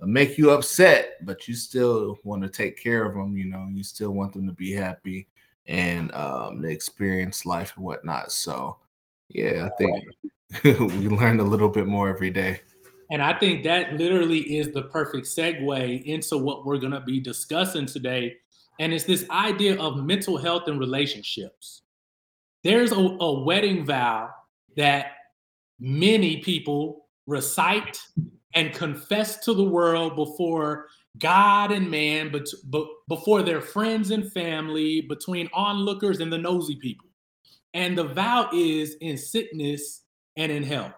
make 0.00 0.36
you 0.36 0.50
upset 0.50 1.24
but 1.24 1.48
you 1.48 1.54
still 1.54 2.18
want 2.22 2.42
to 2.42 2.48
take 2.48 2.76
care 2.78 3.04
of 3.04 3.14
them 3.14 3.36
you 3.36 3.46
know 3.46 3.66
you 3.72 3.82
still 3.82 4.10
want 4.10 4.32
them 4.32 4.46
to 4.46 4.52
be 4.52 4.72
happy 4.72 5.26
and 5.68 6.12
um, 6.14 6.64
experience 6.64 7.44
life 7.44 7.72
and 7.76 7.84
whatnot. 7.84 8.32
So, 8.32 8.76
yeah, 9.28 9.68
I 9.68 9.76
think 9.76 10.04
we 10.64 11.08
learn 11.08 11.40
a 11.40 11.44
little 11.44 11.68
bit 11.68 11.86
more 11.86 12.08
every 12.08 12.30
day. 12.30 12.60
And 13.10 13.22
I 13.22 13.38
think 13.38 13.62
that 13.64 13.94
literally 13.94 14.58
is 14.58 14.72
the 14.72 14.82
perfect 14.82 15.26
segue 15.26 16.04
into 16.04 16.38
what 16.38 16.66
we're 16.66 16.78
going 16.78 16.92
to 16.92 17.00
be 17.00 17.20
discussing 17.20 17.86
today. 17.86 18.36
And 18.80 18.92
it's 18.92 19.04
this 19.04 19.24
idea 19.30 19.80
of 19.80 20.04
mental 20.04 20.36
health 20.36 20.64
and 20.66 20.80
relationships. 20.80 21.82
There's 22.64 22.92
a, 22.92 22.96
a 22.96 23.44
wedding 23.44 23.84
vow 23.84 24.30
that 24.76 25.12
many 25.78 26.38
people 26.38 27.06
recite 27.26 28.00
and 28.56 28.74
confess 28.74 29.38
to 29.44 29.54
the 29.54 29.64
world 29.64 30.16
before 30.16 30.88
God 31.18 31.70
and 31.70 31.90
man, 31.90 32.32
but, 32.32 32.48
before 33.08 33.42
their 33.42 33.60
friends 33.60 34.10
and 34.10 34.32
family, 34.32 35.02
between 35.02 35.48
onlookers 35.54 36.20
and 36.20 36.32
the 36.32 36.38
nosy 36.38 36.76
people. 36.76 37.08
And 37.74 37.96
the 37.96 38.04
vow 38.04 38.48
is 38.52 38.96
in 39.00 39.16
sickness 39.18 40.02
and 40.36 40.50
in 40.50 40.64
health. 40.64 40.92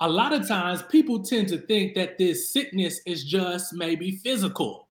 a 0.00 0.08
lot 0.08 0.32
of 0.32 0.46
times 0.46 0.82
people 0.82 1.22
tend 1.22 1.48
to 1.48 1.58
think 1.58 1.94
that 1.94 2.18
this 2.18 2.52
sickness 2.52 3.00
is 3.06 3.24
just 3.24 3.72
maybe 3.72 4.12
physical. 4.24 4.88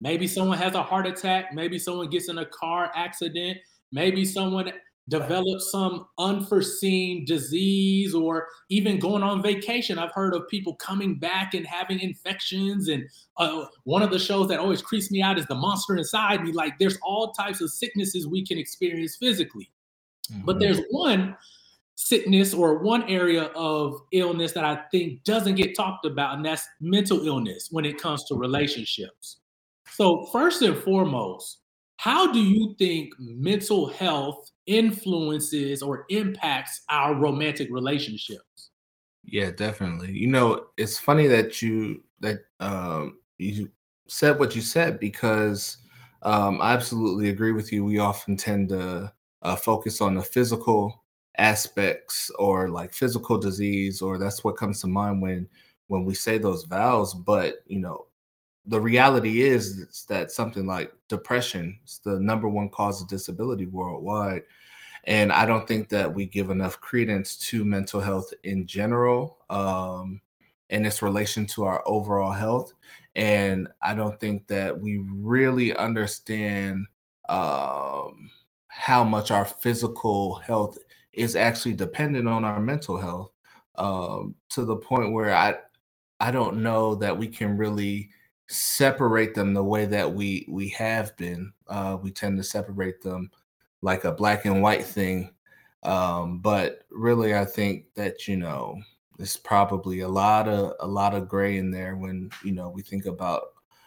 Maybe 0.00 0.26
someone 0.26 0.58
has 0.58 0.74
a 0.74 0.82
heart 0.82 1.06
attack, 1.06 1.54
maybe 1.54 1.78
someone 1.78 2.10
gets 2.10 2.28
in 2.28 2.38
a 2.38 2.46
car 2.46 2.90
accident, 2.94 3.58
maybe 3.92 4.24
someone 4.24 4.72
develops 5.08 5.70
some 5.70 6.06
unforeseen 6.18 7.24
disease 7.24 8.14
or 8.14 8.48
even 8.70 8.98
going 8.98 9.22
on 9.22 9.42
vacation. 9.42 9.98
I've 9.98 10.12
heard 10.12 10.34
of 10.34 10.48
people 10.48 10.74
coming 10.76 11.16
back 11.18 11.54
and 11.54 11.66
having 11.66 12.00
infections. 12.00 12.88
And 12.88 13.08
uh, 13.36 13.66
one 13.84 14.02
of 14.02 14.10
the 14.10 14.18
shows 14.18 14.48
that 14.48 14.58
always 14.58 14.82
creeps 14.82 15.10
me 15.10 15.22
out 15.22 15.38
is 15.38 15.46
The 15.46 15.54
Monster 15.54 15.96
Inside 15.96 16.42
Me. 16.42 16.52
Like 16.52 16.78
there's 16.78 16.98
all 17.02 17.32
types 17.32 17.60
of 17.60 17.70
sicknesses 17.70 18.26
we 18.26 18.44
can 18.44 18.58
experience 18.58 19.16
physically. 19.16 19.70
Mm-hmm. 20.30 20.44
But 20.44 20.58
there's 20.58 20.80
one 20.90 21.36
sickness 21.94 22.52
or 22.52 22.78
one 22.78 23.04
area 23.04 23.44
of 23.54 24.02
illness 24.12 24.52
that 24.52 24.64
I 24.64 24.82
think 24.90 25.24
doesn't 25.24 25.54
get 25.54 25.76
talked 25.76 26.04
about, 26.04 26.36
and 26.36 26.44
that's 26.44 26.66
mental 26.80 27.26
illness 27.26 27.68
when 27.70 27.84
it 27.84 28.00
comes 28.00 28.24
to 28.24 28.34
relationships. 28.34 29.38
So, 29.88 30.26
first 30.26 30.62
and 30.62 30.76
foremost, 30.76 31.60
how 31.96 32.32
do 32.32 32.40
you 32.42 32.74
think 32.78 33.14
mental 33.18 33.88
health 33.88 34.50
influences 34.66 35.82
or 35.82 36.04
impacts 36.10 36.82
our 36.88 37.14
romantic 37.14 37.68
relationships? 37.70 38.70
Yeah, 39.24 39.50
definitely. 39.50 40.12
You 40.12 40.28
know, 40.28 40.66
it's 40.76 40.98
funny 40.98 41.26
that 41.26 41.60
you 41.62 42.02
that 42.20 42.40
um 42.60 43.18
you 43.38 43.70
said 44.08 44.38
what 44.38 44.54
you 44.54 44.62
said 44.62 45.00
because 45.00 45.78
um 46.22 46.60
I 46.60 46.72
absolutely 46.72 47.28
agree 47.30 47.52
with 47.52 47.72
you. 47.72 47.84
We 47.84 47.98
often 47.98 48.36
tend 48.36 48.68
to 48.70 49.12
uh, 49.42 49.56
focus 49.56 50.00
on 50.00 50.14
the 50.14 50.22
physical 50.22 51.04
aspects 51.38 52.30
or 52.38 52.68
like 52.70 52.92
physical 52.94 53.38
disease 53.38 54.00
or 54.00 54.18
that's 54.18 54.42
what 54.42 54.56
comes 54.56 54.80
to 54.80 54.86
mind 54.86 55.20
when 55.20 55.48
when 55.88 56.04
we 56.04 56.14
say 56.14 56.38
those 56.38 56.64
vows 56.64 57.12
but 57.14 57.56
you 57.66 57.78
know 57.78 58.06
the 58.66 58.80
reality 58.80 59.42
is 59.42 60.04
that 60.08 60.30
something 60.30 60.66
like 60.66 60.92
depression 61.08 61.78
is 61.84 62.00
the 62.04 62.18
number 62.20 62.48
one 62.48 62.68
cause 62.68 63.00
of 63.00 63.08
disability 63.08 63.66
worldwide. 63.66 64.42
And 65.04 65.32
i 65.32 65.46
don't 65.46 65.68
think 65.68 65.88
that 65.90 66.12
we 66.12 66.26
give 66.26 66.50
enough 66.50 66.80
credence 66.80 67.36
to 67.50 67.64
mental 67.64 68.00
health 68.00 68.32
in 68.42 68.66
general 68.66 69.38
um, 69.50 70.20
and 70.70 70.86
its 70.86 71.00
relation 71.02 71.46
to 71.46 71.64
our 71.64 71.82
overall 71.86 72.32
health. 72.32 72.72
And 73.14 73.68
i 73.82 73.94
don't 73.94 74.18
think 74.20 74.46
that 74.48 74.78
we 74.78 74.98
really 74.98 75.76
understand 75.76 76.86
um, 77.28 78.30
how 78.68 79.02
much 79.02 79.30
our 79.30 79.44
physical 79.44 80.34
health 80.36 80.78
is 81.12 81.34
actually 81.34 81.74
dependent 81.74 82.28
on 82.28 82.44
our 82.44 82.60
mental 82.60 82.98
health 82.98 83.32
um, 83.76 84.34
to 84.50 84.64
the 84.64 84.76
point 84.76 85.12
where 85.12 85.34
I 85.34 85.56
I 86.20 86.30
don't 86.30 86.62
know 86.62 86.94
that 86.96 87.16
we 87.16 87.28
can 87.28 87.56
really 87.56 88.10
separate 88.48 89.34
them 89.34 89.54
the 89.54 89.64
way 89.64 89.86
that 89.86 90.12
we 90.12 90.46
we 90.48 90.68
have 90.70 91.16
been. 91.16 91.52
Uh, 91.68 91.96
we 92.00 92.10
tend 92.10 92.36
to 92.38 92.44
separate 92.44 93.00
them 93.02 93.30
like 93.82 94.04
a 94.04 94.12
black 94.12 94.44
and 94.44 94.62
white 94.62 94.84
thing, 94.84 95.30
um, 95.82 96.38
but 96.38 96.84
really, 96.90 97.34
I 97.34 97.44
think 97.44 97.86
that 97.94 98.28
you 98.28 98.36
know 98.36 98.80
there's 99.18 99.36
probably 99.36 100.00
a 100.00 100.08
lot 100.08 100.48
of 100.48 100.74
a 100.80 100.86
lot 100.86 101.14
of 101.14 101.28
gray 101.28 101.58
in 101.58 101.70
there 101.70 101.96
when 101.96 102.30
you 102.44 102.52
know 102.52 102.68
we 102.68 102.82
think 102.82 103.06
about 103.06 103.42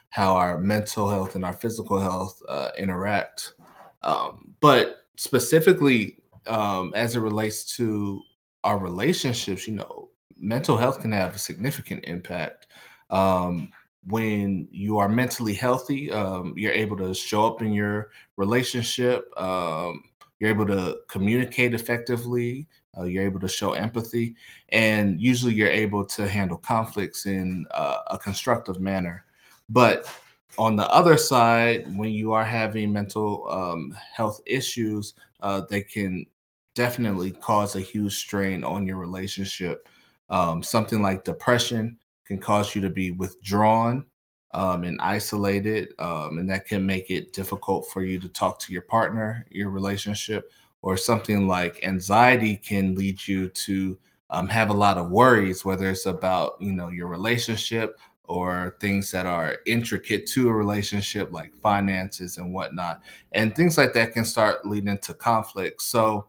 how 0.10 0.36
our 0.36 0.58
mental 0.58 1.10
health 1.10 1.36
and 1.36 1.46
our 1.46 1.54
physical 1.54 2.00
health 2.00 2.42
uh, 2.50 2.70
interact. 2.78 3.54
Um, 4.02 4.56
but 4.60 5.06
specifically 5.18 6.18
um, 6.48 6.94
as 6.96 7.16
it 7.16 7.20
relates 7.20 7.76
to 7.78 8.22
our 8.64 8.78
relationships, 8.78 9.68
you 9.68 9.76
know, 9.76 10.10
mental 10.38 10.78
health 10.78 11.02
can 11.02 11.12
have 11.12 11.36
a 11.36 11.40
significant 11.40 12.04
impact. 12.06 12.68
Um, 13.10 13.72
when 14.08 14.68
you 14.72 14.98
are 14.98 15.10
mentally 15.10 15.54
healthy, 15.54 16.12
um, 16.12 16.54
you're 16.56 16.72
able 16.72 16.98
to 16.98 17.14
show 17.14 17.46
up 17.46 17.62
in 17.62 17.74
your 17.74 18.12
relationship. 18.38 19.30
Um, 19.38 20.04
you're 20.40 20.50
able 20.50 20.66
to 20.68 21.00
communicate 21.08 21.74
effectively. 21.74 22.68
Uh, 22.98 23.04
you're 23.04 23.24
able 23.24 23.40
to 23.40 23.48
show 23.48 23.74
empathy, 23.74 24.36
and 24.70 25.22
usually 25.22 25.54
you're 25.54 25.68
able 25.68 26.04
to 26.04 26.28
handle 26.28 26.58
conflicts 26.58 27.26
in 27.26 27.66
uh, 27.72 28.00
a 28.08 28.18
constructive 28.18 28.82
manner. 28.82 29.26
But 29.70 30.10
on 30.58 30.76
the 30.76 30.90
other 30.90 31.16
side, 31.16 31.86
when 31.96 32.10
you 32.10 32.34
are 32.34 32.44
having 32.44 32.92
mental 32.92 33.48
um, 33.50 33.96
health 34.12 34.42
issues, 34.46 35.14
uh, 35.42 35.62
they 35.70 35.82
can 35.82 36.26
definitely 36.74 37.32
cause 37.32 37.76
a 37.76 37.82
huge 37.82 38.16
strain 38.16 38.64
on 38.64 38.88
your 38.88 38.98
relationship. 38.98 39.88
Um, 40.30 40.64
something 40.64 41.02
like 41.02 41.24
depression 41.24 41.98
can 42.30 42.38
cause 42.38 42.76
you 42.76 42.82
to 42.82 42.92
be 42.92 43.10
withdrawn 43.10 44.06
um, 44.54 44.84
and 44.84 45.02
isolated, 45.02 45.94
um, 45.98 46.38
and 46.38 46.48
that 46.50 46.68
can 46.68 46.86
make 46.86 47.10
it 47.10 47.34
difficult 47.34 47.90
for 47.90 48.04
you 48.04 48.20
to 48.20 48.30
talk 48.30 48.60
to 48.60 48.72
your 48.72 48.84
partner, 48.84 49.46
your 49.50 49.72
relationship, 49.72 50.52
or 50.84 50.96
something 50.96 51.48
like 51.48 51.84
anxiety 51.84 52.56
can 52.56 52.94
lead 52.94 53.28
you 53.28 53.50
to 53.50 53.98
um, 54.30 54.48
have 54.48 54.70
a 54.70 54.74
lot 54.74 54.98
of 54.98 55.10
worries, 55.10 55.66
whether 55.66 55.90
it's 55.90 56.06
about 56.06 56.54
you 56.60 56.72
know 56.72 56.90
your 56.90 57.08
relationship 57.08 58.00
or 58.26 58.78
things 58.80 59.10
that 59.10 59.26
are 59.26 59.58
intricate 59.66 60.28
to 60.28 60.50
a 60.50 60.54
relationship, 60.54 61.32
like 61.32 61.52
finances 61.56 62.38
and 62.38 62.54
whatnot, 62.54 63.02
and 63.32 63.56
things 63.56 63.76
like 63.76 63.92
that 63.94 64.14
can 64.14 64.24
start 64.24 64.68
leading 64.68 65.00
to 65.00 65.16
conflict. 65.16 65.82
So 65.82 66.28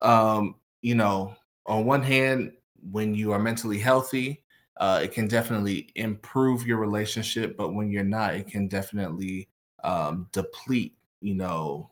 um, 0.00 0.54
you 0.80 0.94
know, 0.94 1.36
on 1.66 1.84
one 1.84 2.02
hand, 2.02 2.52
when 2.90 3.14
you 3.14 3.32
are 3.32 3.38
mentally 3.38 3.78
healthy, 3.78 4.42
uh, 4.78 5.00
it 5.02 5.12
can 5.12 5.26
definitely 5.26 5.90
improve 5.94 6.66
your 6.66 6.78
relationship. 6.78 7.56
But 7.56 7.74
when 7.74 7.90
you're 7.90 8.04
not, 8.04 8.34
it 8.34 8.46
can 8.46 8.68
definitely 8.68 9.48
um, 9.84 10.28
deplete, 10.32 10.96
you 11.20 11.34
know, 11.34 11.90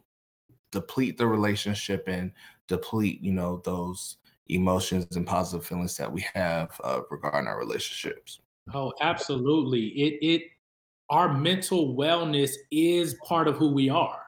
deplete 0.71 1.17
the 1.17 1.27
relationship 1.27 2.05
and 2.09 2.33
deplete, 2.69 3.23
you 3.23 3.33
know, 3.33 3.63
those 3.65 4.19
emotions 4.49 5.17
and 5.17 5.27
positive 5.27 5.67
feelings 5.67 5.97
that 5.97 6.13
we 6.13 6.25
have 6.35 6.79
uh, 6.85 7.01
regarding 7.11 7.49
our 7.49 7.59
relationships. 7.59 8.41
Oh, 8.73 8.93
absolutely. 9.01 9.89
It 9.89 10.19
it 10.23 10.43
our 11.11 11.33
mental 11.33 11.95
wellness 11.95 12.53
is 12.71 13.15
part 13.27 13.49
of 13.49 13.57
who 13.57 13.73
we 13.73 13.89
are. 13.89 14.21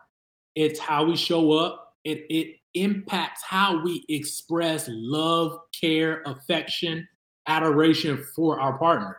It's 0.54 0.78
how 0.78 1.04
we 1.04 1.16
show 1.16 1.52
up. 1.52 1.94
It 2.04 2.24
it 2.30 2.56
impacts 2.74 3.42
how 3.42 3.82
we 3.82 4.04
express 4.08 4.88
love, 4.90 5.58
care, 5.78 6.22
affection, 6.26 7.06
adoration 7.46 8.24
for 8.34 8.60
our 8.60 8.78
partner. 8.78 9.16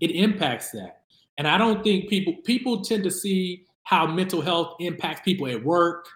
It 0.00 0.10
impacts 0.10 0.70
that. 0.72 1.02
And 1.38 1.48
I 1.48 1.58
don't 1.58 1.82
think 1.82 2.08
people 2.08 2.34
people 2.44 2.82
tend 2.82 3.04
to 3.04 3.10
see 3.10 3.64
how 3.82 4.06
mental 4.06 4.40
health 4.40 4.76
impacts 4.80 5.20
people 5.24 5.46
at 5.46 5.62
work, 5.62 6.06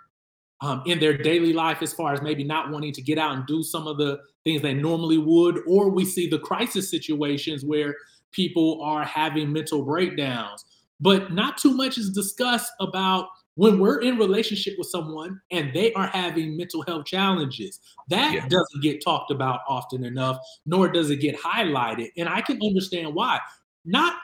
um, 0.60 0.82
in 0.86 0.98
their 0.98 1.16
daily 1.16 1.52
life, 1.52 1.82
as 1.82 1.92
far 1.92 2.12
as 2.12 2.22
maybe 2.22 2.44
not 2.44 2.70
wanting 2.70 2.92
to 2.92 3.02
get 3.02 3.18
out 3.18 3.34
and 3.34 3.46
do 3.46 3.62
some 3.62 3.86
of 3.86 3.98
the 3.98 4.18
things 4.44 4.62
they 4.62 4.74
normally 4.74 5.18
would, 5.18 5.60
or 5.66 5.90
we 5.90 6.04
see 6.04 6.28
the 6.28 6.38
crisis 6.38 6.90
situations 6.90 7.64
where 7.64 7.94
people 8.32 8.80
are 8.82 9.04
having 9.04 9.52
mental 9.52 9.84
breakdowns. 9.84 10.64
But 11.00 11.32
not 11.32 11.58
too 11.58 11.74
much 11.74 11.96
is 11.96 12.10
discussed 12.10 12.72
about 12.80 13.28
when 13.58 13.80
we're 13.80 14.00
in 14.02 14.18
relationship 14.18 14.74
with 14.78 14.86
someone 14.86 15.40
and 15.50 15.72
they 15.74 15.92
are 15.94 16.06
having 16.06 16.56
mental 16.56 16.80
health 16.82 17.04
challenges 17.04 17.80
that 18.08 18.32
yeah. 18.32 18.46
doesn't 18.48 18.82
get 18.82 19.02
talked 19.02 19.32
about 19.32 19.62
often 19.68 20.04
enough 20.04 20.38
nor 20.64 20.88
does 20.88 21.10
it 21.10 21.16
get 21.16 21.36
highlighted. 21.36 22.08
And 22.16 22.28
i 22.28 22.40
can 22.40 22.60
understand 22.62 23.12
why. 23.12 23.40
Not 23.84 24.14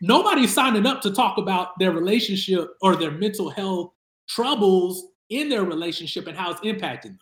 nobody's 0.00 0.54
signing 0.54 0.86
up 0.86 1.00
to 1.00 1.10
talk 1.10 1.36
about 1.36 1.76
their 1.80 1.90
relationship 1.90 2.68
or 2.80 2.94
their 2.94 3.10
mental 3.10 3.50
health 3.50 3.90
troubles 4.28 5.04
in 5.30 5.48
their 5.48 5.64
relationship 5.64 6.28
and 6.28 6.38
how 6.38 6.52
it's 6.52 6.60
impacting 6.60 7.02
them. 7.02 7.18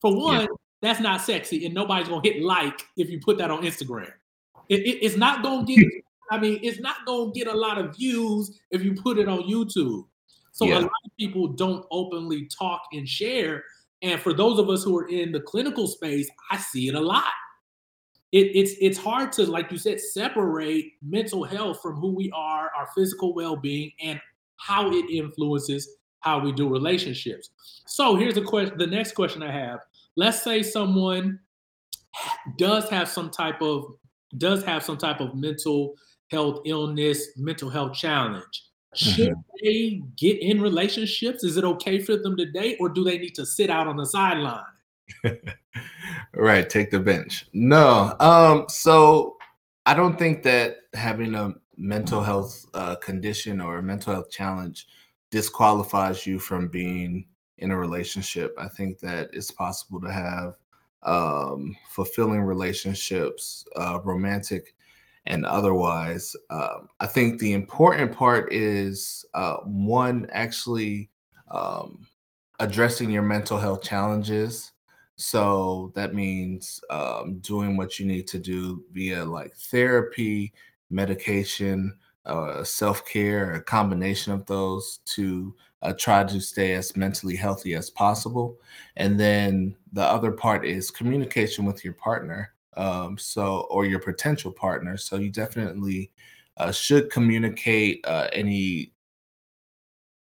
For 0.00 0.16
one 0.16 0.40
yeah. 0.40 0.46
that's 0.82 0.98
not 0.98 1.20
sexy 1.20 1.64
and 1.64 1.72
nobody's 1.72 2.08
gonna 2.08 2.22
hit 2.24 2.42
like 2.42 2.88
if 2.96 3.08
you 3.08 3.20
put 3.20 3.38
that 3.38 3.52
on 3.52 3.62
instagram. 3.62 4.10
It, 4.68 4.80
it, 4.80 5.04
it's 5.04 5.16
not 5.16 5.44
gonna 5.44 5.64
get 5.64 5.78
i 6.32 6.40
mean 6.40 6.58
it's 6.62 6.80
not 6.80 6.96
gonna 7.06 7.30
get 7.30 7.46
a 7.46 7.54
lot 7.54 7.78
of 7.78 7.94
views 7.94 8.58
if 8.72 8.82
you 8.82 8.94
put 8.94 9.18
it 9.18 9.28
on 9.28 9.42
youtube 9.42 10.06
so 10.54 10.66
yeah. 10.66 10.78
a 10.78 10.80
lot 10.80 10.90
of 11.04 11.10
people 11.18 11.48
don't 11.48 11.84
openly 11.90 12.46
talk 12.46 12.82
and 12.92 13.08
share. 13.08 13.64
And 14.02 14.20
for 14.20 14.32
those 14.32 14.60
of 14.60 14.70
us 14.70 14.84
who 14.84 14.96
are 14.96 15.08
in 15.08 15.32
the 15.32 15.40
clinical 15.40 15.88
space, 15.88 16.30
I 16.48 16.58
see 16.58 16.86
it 16.86 16.94
a 16.94 17.00
lot. 17.00 17.24
It, 18.30 18.52
it's 18.54 18.74
it's 18.80 18.96
hard 18.96 19.32
to, 19.32 19.46
like 19.46 19.72
you 19.72 19.78
said, 19.78 20.00
separate 20.00 20.92
mental 21.02 21.42
health 21.42 21.80
from 21.82 21.96
who 21.96 22.14
we 22.14 22.30
are, 22.32 22.70
our 22.76 22.88
physical 22.94 23.34
well-being, 23.34 23.90
and 24.00 24.20
how 24.56 24.92
it 24.92 25.10
influences 25.10 25.88
how 26.20 26.38
we 26.38 26.52
do 26.52 26.68
relationships. 26.68 27.50
So 27.86 28.14
here's 28.14 28.34
the 28.34 28.42
question. 28.42 28.78
The 28.78 28.86
next 28.86 29.16
question 29.16 29.42
I 29.42 29.50
have: 29.50 29.80
Let's 30.14 30.40
say 30.42 30.62
someone 30.62 31.40
does 32.58 32.88
have 32.90 33.08
some 33.08 33.28
type 33.28 33.60
of 33.60 33.86
does 34.38 34.62
have 34.62 34.84
some 34.84 34.98
type 34.98 35.20
of 35.20 35.34
mental 35.34 35.94
health 36.30 36.60
illness, 36.64 37.36
mental 37.36 37.70
health 37.70 37.94
challenge. 37.94 38.64
Should 38.94 39.30
mm-hmm. 39.30 39.40
they 39.62 40.02
get 40.16 40.40
in 40.40 40.60
relationships? 40.60 41.44
Is 41.44 41.56
it 41.56 41.64
okay 41.64 41.98
for 41.98 42.16
them 42.16 42.36
to 42.36 42.46
date, 42.46 42.76
or 42.80 42.88
do 42.88 43.04
they 43.04 43.18
need 43.18 43.34
to 43.36 43.46
sit 43.46 43.70
out 43.70 43.86
on 43.86 43.96
the 43.96 44.06
sideline? 44.06 44.62
right, 46.34 46.68
take 46.68 46.90
the 46.90 47.00
bench. 47.00 47.46
No, 47.52 48.14
um, 48.20 48.66
so 48.68 49.36
I 49.86 49.94
don't 49.94 50.18
think 50.18 50.42
that 50.44 50.78
having 50.94 51.34
a 51.34 51.54
mental 51.76 52.22
health 52.22 52.66
uh, 52.74 52.96
condition 52.96 53.60
or 53.60 53.78
a 53.78 53.82
mental 53.82 54.12
health 54.12 54.30
challenge 54.30 54.86
disqualifies 55.30 56.26
you 56.26 56.38
from 56.38 56.68
being 56.68 57.26
in 57.58 57.70
a 57.70 57.76
relationship. 57.76 58.54
I 58.58 58.68
think 58.68 58.98
that 59.00 59.30
it's 59.32 59.50
possible 59.50 60.00
to 60.00 60.12
have 60.12 60.54
um, 61.02 61.76
fulfilling 61.88 62.42
relationships, 62.42 63.66
uh, 63.76 64.00
romantic 64.04 64.74
and 65.26 65.46
otherwise. 65.46 66.36
Um, 66.50 66.88
I 67.00 67.06
think 67.06 67.38
the 67.38 67.52
important 67.52 68.12
part 68.12 68.52
is 68.52 69.24
uh, 69.34 69.56
one, 69.64 70.28
actually 70.32 71.10
um, 71.50 72.06
addressing 72.60 73.10
your 73.10 73.22
mental 73.22 73.58
health 73.58 73.82
challenges. 73.82 74.72
So 75.16 75.92
that 75.94 76.14
means 76.14 76.80
um, 76.90 77.38
doing 77.38 77.76
what 77.76 77.98
you 77.98 78.06
need 78.06 78.26
to 78.28 78.38
do 78.38 78.84
via 78.92 79.24
like 79.24 79.54
therapy, 79.54 80.52
medication, 80.90 81.96
uh, 82.26 82.64
self 82.64 83.04
care, 83.06 83.52
a 83.52 83.62
combination 83.62 84.32
of 84.32 84.44
those 84.46 84.98
to 85.14 85.54
uh, 85.82 85.92
try 85.98 86.24
to 86.24 86.40
stay 86.40 86.72
as 86.72 86.96
mentally 86.96 87.36
healthy 87.36 87.74
as 87.74 87.90
possible. 87.90 88.58
And 88.96 89.20
then 89.20 89.76
the 89.92 90.02
other 90.02 90.32
part 90.32 90.64
is 90.64 90.90
communication 90.90 91.64
with 91.64 91.84
your 91.84 91.92
partner. 91.94 92.53
Um, 92.76 93.18
so, 93.18 93.66
or 93.70 93.84
your 93.84 94.00
potential 94.00 94.52
partner. 94.52 94.96
So, 94.96 95.16
you 95.16 95.30
definitely 95.30 96.10
uh, 96.56 96.72
should 96.72 97.10
communicate 97.10 98.04
uh, 98.06 98.28
any 98.32 98.92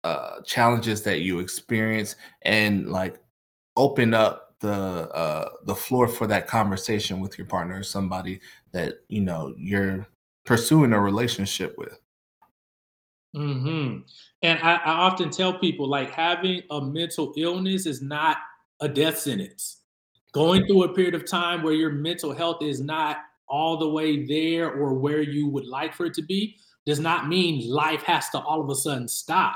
uh, 0.03 0.41
challenges 0.41 1.01
that 1.03 1.21
you 1.21 1.39
experience 1.39 2.15
and 2.41 2.89
like 2.89 3.19
open 3.77 4.13
up 4.13 4.55
the 4.59 4.69
uh, 4.69 5.49
the 5.65 5.75
floor 5.75 6.07
for 6.07 6.25
that 6.27 6.47
conversation 6.47 7.19
with 7.19 7.37
your 7.37 7.47
partner 7.47 7.79
or 7.79 7.83
somebody 7.83 8.39
that 8.71 8.95
you 9.09 9.21
know 9.21 9.53
you're 9.57 10.07
pursuing 10.45 10.93
a 10.93 10.99
relationship 10.99 11.75
with. 11.77 11.99
Hmm. 13.35 13.99
And 14.41 14.59
I, 14.59 14.75
I 14.75 14.91
often 14.91 15.31
tell 15.31 15.57
people 15.57 15.89
like 15.89 16.11
having 16.11 16.61
a 16.69 16.81
mental 16.81 17.33
illness 17.35 17.85
is 17.85 18.01
not 18.01 18.37
a 18.79 18.87
death 18.87 19.19
sentence. 19.19 19.82
Going 20.33 20.65
through 20.65 20.83
a 20.83 20.93
period 20.93 21.13
of 21.15 21.25
time 21.25 21.61
where 21.61 21.73
your 21.73 21.91
mental 21.91 22.33
health 22.33 22.63
is 22.63 22.81
not 22.81 23.17
all 23.47 23.77
the 23.77 23.87
way 23.87 24.25
there 24.25 24.71
or 24.71 24.95
where 24.95 25.21
you 25.21 25.47
would 25.47 25.67
like 25.67 25.93
for 25.93 26.07
it 26.07 26.13
to 26.15 26.23
be 26.23 26.57
does 26.85 26.99
not 26.99 27.27
mean 27.27 27.69
life 27.69 28.01
has 28.03 28.29
to 28.29 28.39
all 28.39 28.61
of 28.61 28.69
a 28.69 28.75
sudden 28.75 29.07
stop. 29.07 29.55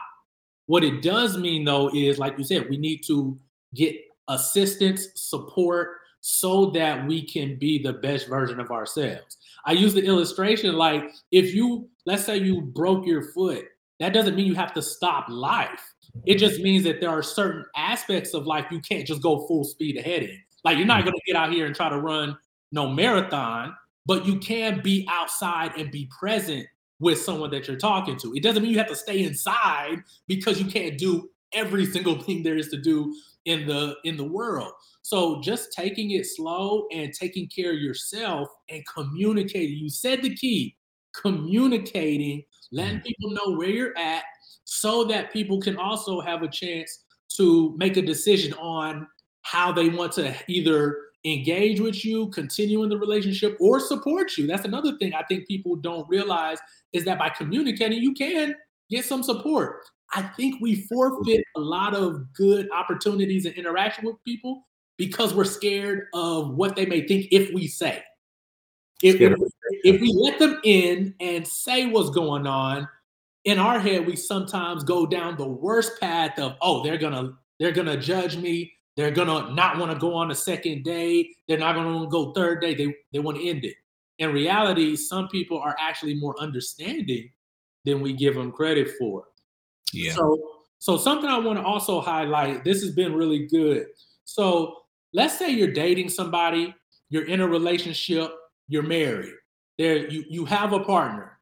What 0.67 0.83
it 0.83 1.01
does 1.01 1.37
mean 1.37 1.65
though 1.65 1.89
is, 1.93 2.19
like 2.19 2.37
you 2.37 2.43
said, 2.43 2.69
we 2.69 2.77
need 2.77 3.03
to 3.07 3.37
get 3.73 3.95
assistance, 4.27 5.07
support, 5.15 5.97
so 6.21 6.67
that 6.71 7.07
we 7.07 7.25
can 7.25 7.57
be 7.57 7.81
the 7.81 7.93
best 7.93 8.27
version 8.27 8.59
of 8.59 8.69
ourselves. 8.69 9.37
I 9.65 9.71
use 9.71 9.93
the 9.93 10.05
illustration 10.05 10.75
like 10.75 11.11
if 11.31 11.53
you, 11.55 11.89
let's 12.05 12.25
say 12.25 12.37
you 12.37 12.61
broke 12.61 13.05
your 13.05 13.31
foot, 13.31 13.65
that 13.99 14.13
doesn't 14.13 14.35
mean 14.35 14.45
you 14.45 14.55
have 14.55 14.73
to 14.73 14.81
stop 14.81 15.25
life. 15.29 15.93
It 16.25 16.35
just 16.35 16.61
means 16.61 16.83
that 16.83 16.99
there 16.99 17.09
are 17.09 17.23
certain 17.23 17.65
aspects 17.75 18.33
of 18.33 18.45
life 18.45 18.65
you 18.71 18.79
can't 18.79 19.07
just 19.07 19.21
go 19.21 19.47
full 19.47 19.63
speed 19.63 19.97
ahead 19.97 20.23
in. 20.23 20.39
Like 20.67 20.79
you're 20.79 20.85
not 20.85 21.05
going 21.05 21.15
to 21.15 21.21
get 21.25 21.37
out 21.37 21.53
here 21.53 21.65
and 21.65 21.73
try 21.73 21.87
to 21.87 21.97
run 21.97 22.37
no 22.73 22.89
marathon, 22.89 23.73
but 24.05 24.25
you 24.25 24.37
can 24.37 24.81
be 24.81 25.07
outside 25.09 25.71
and 25.77 25.89
be 25.89 26.09
present 26.19 26.67
with 26.99 27.21
someone 27.21 27.51
that 27.51 27.69
you're 27.69 27.77
talking 27.77 28.17
to. 28.17 28.33
It 28.35 28.43
doesn't 28.43 28.61
mean 28.61 28.73
you 28.73 28.77
have 28.77 28.89
to 28.89 28.95
stay 28.95 29.23
inside 29.23 30.03
because 30.27 30.59
you 30.59 30.69
can't 30.69 30.97
do 30.97 31.29
every 31.53 31.85
single 31.93 32.21
thing 32.21 32.43
there 32.43 32.57
is 32.57 32.67
to 32.71 32.81
do 32.81 33.15
in 33.45 33.65
the 33.65 33.95
in 34.03 34.17
the 34.17 34.25
world. 34.25 34.73
So 35.03 35.39
just 35.39 35.71
taking 35.71 36.11
it 36.11 36.25
slow 36.25 36.85
and 36.91 37.13
taking 37.13 37.47
care 37.47 37.71
of 37.71 37.79
yourself 37.79 38.49
and 38.69 38.83
communicating. 38.93 39.77
You 39.77 39.89
said 39.89 40.21
the 40.21 40.35
key, 40.35 40.75
communicating, 41.15 42.43
letting 42.73 42.99
mm. 42.99 43.05
people 43.05 43.29
know 43.29 43.57
where 43.57 43.69
you're 43.69 43.97
at 43.97 44.25
so 44.65 45.05
that 45.05 45.31
people 45.31 45.61
can 45.61 45.77
also 45.77 46.19
have 46.19 46.43
a 46.43 46.49
chance 46.49 47.05
to 47.37 47.73
make 47.77 47.95
a 47.95 48.01
decision 48.01 48.51
on 48.55 49.07
how 49.49 49.71
they 49.71 49.87
want 49.89 50.11
to 50.13 50.35
either 50.47 50.97
engage 51.23 51.79
with 51.79 52.03
you, 52.03 52.27
continue 52.29 52.83
in 52.83 52.89
the 52.89 52.97
relationship, 52.97 53.57
or 53.59 53.79
support 53.79 54.37
you. 54.37 54.45
That's 54.45 54.65
another 54.65 54.97
thing 54.97 55.13
I 55.13 55.23
think 55.23 55.47
people 55.47 55.75
don't 55.75 56.07
realize 56.09 56.57
is 56.93 57.05
that 57.05 57.17
by 57.17 57.29
communicating, 57.29 58.01
you 58.01 58.13
can 58.13 58.55
get 58.89 59.05
some 59.05 59.23
support. 59.23 59.83
I 60.13 60.21
think 60.21 60.61
we 60.61 60.87
forfeit 60.87 61.43
a 61.55 61.59
lot 61.59 61.93
of 61.93 62.33
good 62.33 62.69
opportunities 62.71 63.45
and 63.45 63.55
interaction 63.55 64.05
with 64.05 64.15
people 64.25 64.63
because 64.97 65.33
we're 65.33 65.45
scared 65.45 66.07
of 66.13 66.55
what 66.55 66.75
they 66.75 66.85
may 66.85 67.07
think 67.07 67.27
if 67.31 67.53
we 67.53 67.67
say. 67.67 68.03
If, 69.03 69.21
if, 69.21 69.33
if 69.83 70.01
we 70.01 70.11
let 70.13 70.39
them 70.39 70.59
in 70.63 71.13
and 71.19 71.47
say 71.47 71.85
what's 71.85 72.09
going 72.09 72.47
on, 72.47 72.87
in 73.45 73.59
our 73.59 73.79
head 73.79 74.05
we 74.05 74.15
sometimes 74.15 74.83
go 74.83 75.05
down 75.05 75.37
the 75.37 75.47
worst 75.47 76.01
path 76.01 76.37
of 76.37 76.55
oh 76.61 76.83
they're 76.83 76.97
gonna 76.97 77.31
they're 77.59 77.71
gonna 77.71 77.95
judge 77.95 78.35
me 78.35 78.73
they're 78.97 79.11
gonna 79.11 79.53
not 79.53 79.77
want 79.77 79.91
to 79.91 79.97
go 79.97 80.15
on 80.15 80.31
a 80.31 80.35
second 80.35 80.83
day. 80.83 81.29
They're 81.47 81.59
not 81.59 81.75
gonna 81.75 81.93
want 81.93 82.05
to 82.05 82.09
go 82.09 82.33
third 82.33 82.59
day. 82.61 82.73
They 82.73 82.93
they 83.13 83.19
want 83.19 83.37
to 83.37 83.47
end 83.47 83.63
it. 83.63 83.75
In 84.17 84.33
reality 84.33 84.95
some 84.95 85.29
people 85.29 85.59
are 85.59 85.75
actually 85.79 86.15
more 86.15 86.35
understanding 86.39 87.29
than 87.85 88.01
we 88.01 88.11
give 88.11 88.33
them 88.33 88.51
credit 88.51 88.89
for. 88.99 89.25
Yeah. 89.93 90.13
So 90.13 90.41
so 90.79 90.97
something 90.97 91.29
i 91.29 91.39
want 91.39 91.57
to 91.57 91.65
also 91.65 92.01
highlight 92.01 92.63
this 92.63 92.81
has 92.81 92.91
been 92.91 93.13
really 93.13 93.45
good. 93.45 93.85
So 94.25 94.75
let's 95.13 95.37
say 95.37 95.51
you're 95.51 95.71
dating 95.71 96.09
somebody, 96.09 96.75
you're 97.09 97.25
in 97.25 97.39
a 97.39 97.47
relationship, 97.47 98.31
you're 98.67 98.83
married, 98.83 99.33
there 99.77 100.09
you, 100.09 100.25
you 100.27 100.43
have 100.45 100.73
a 100.73 100.79
partner. 100.79 101.39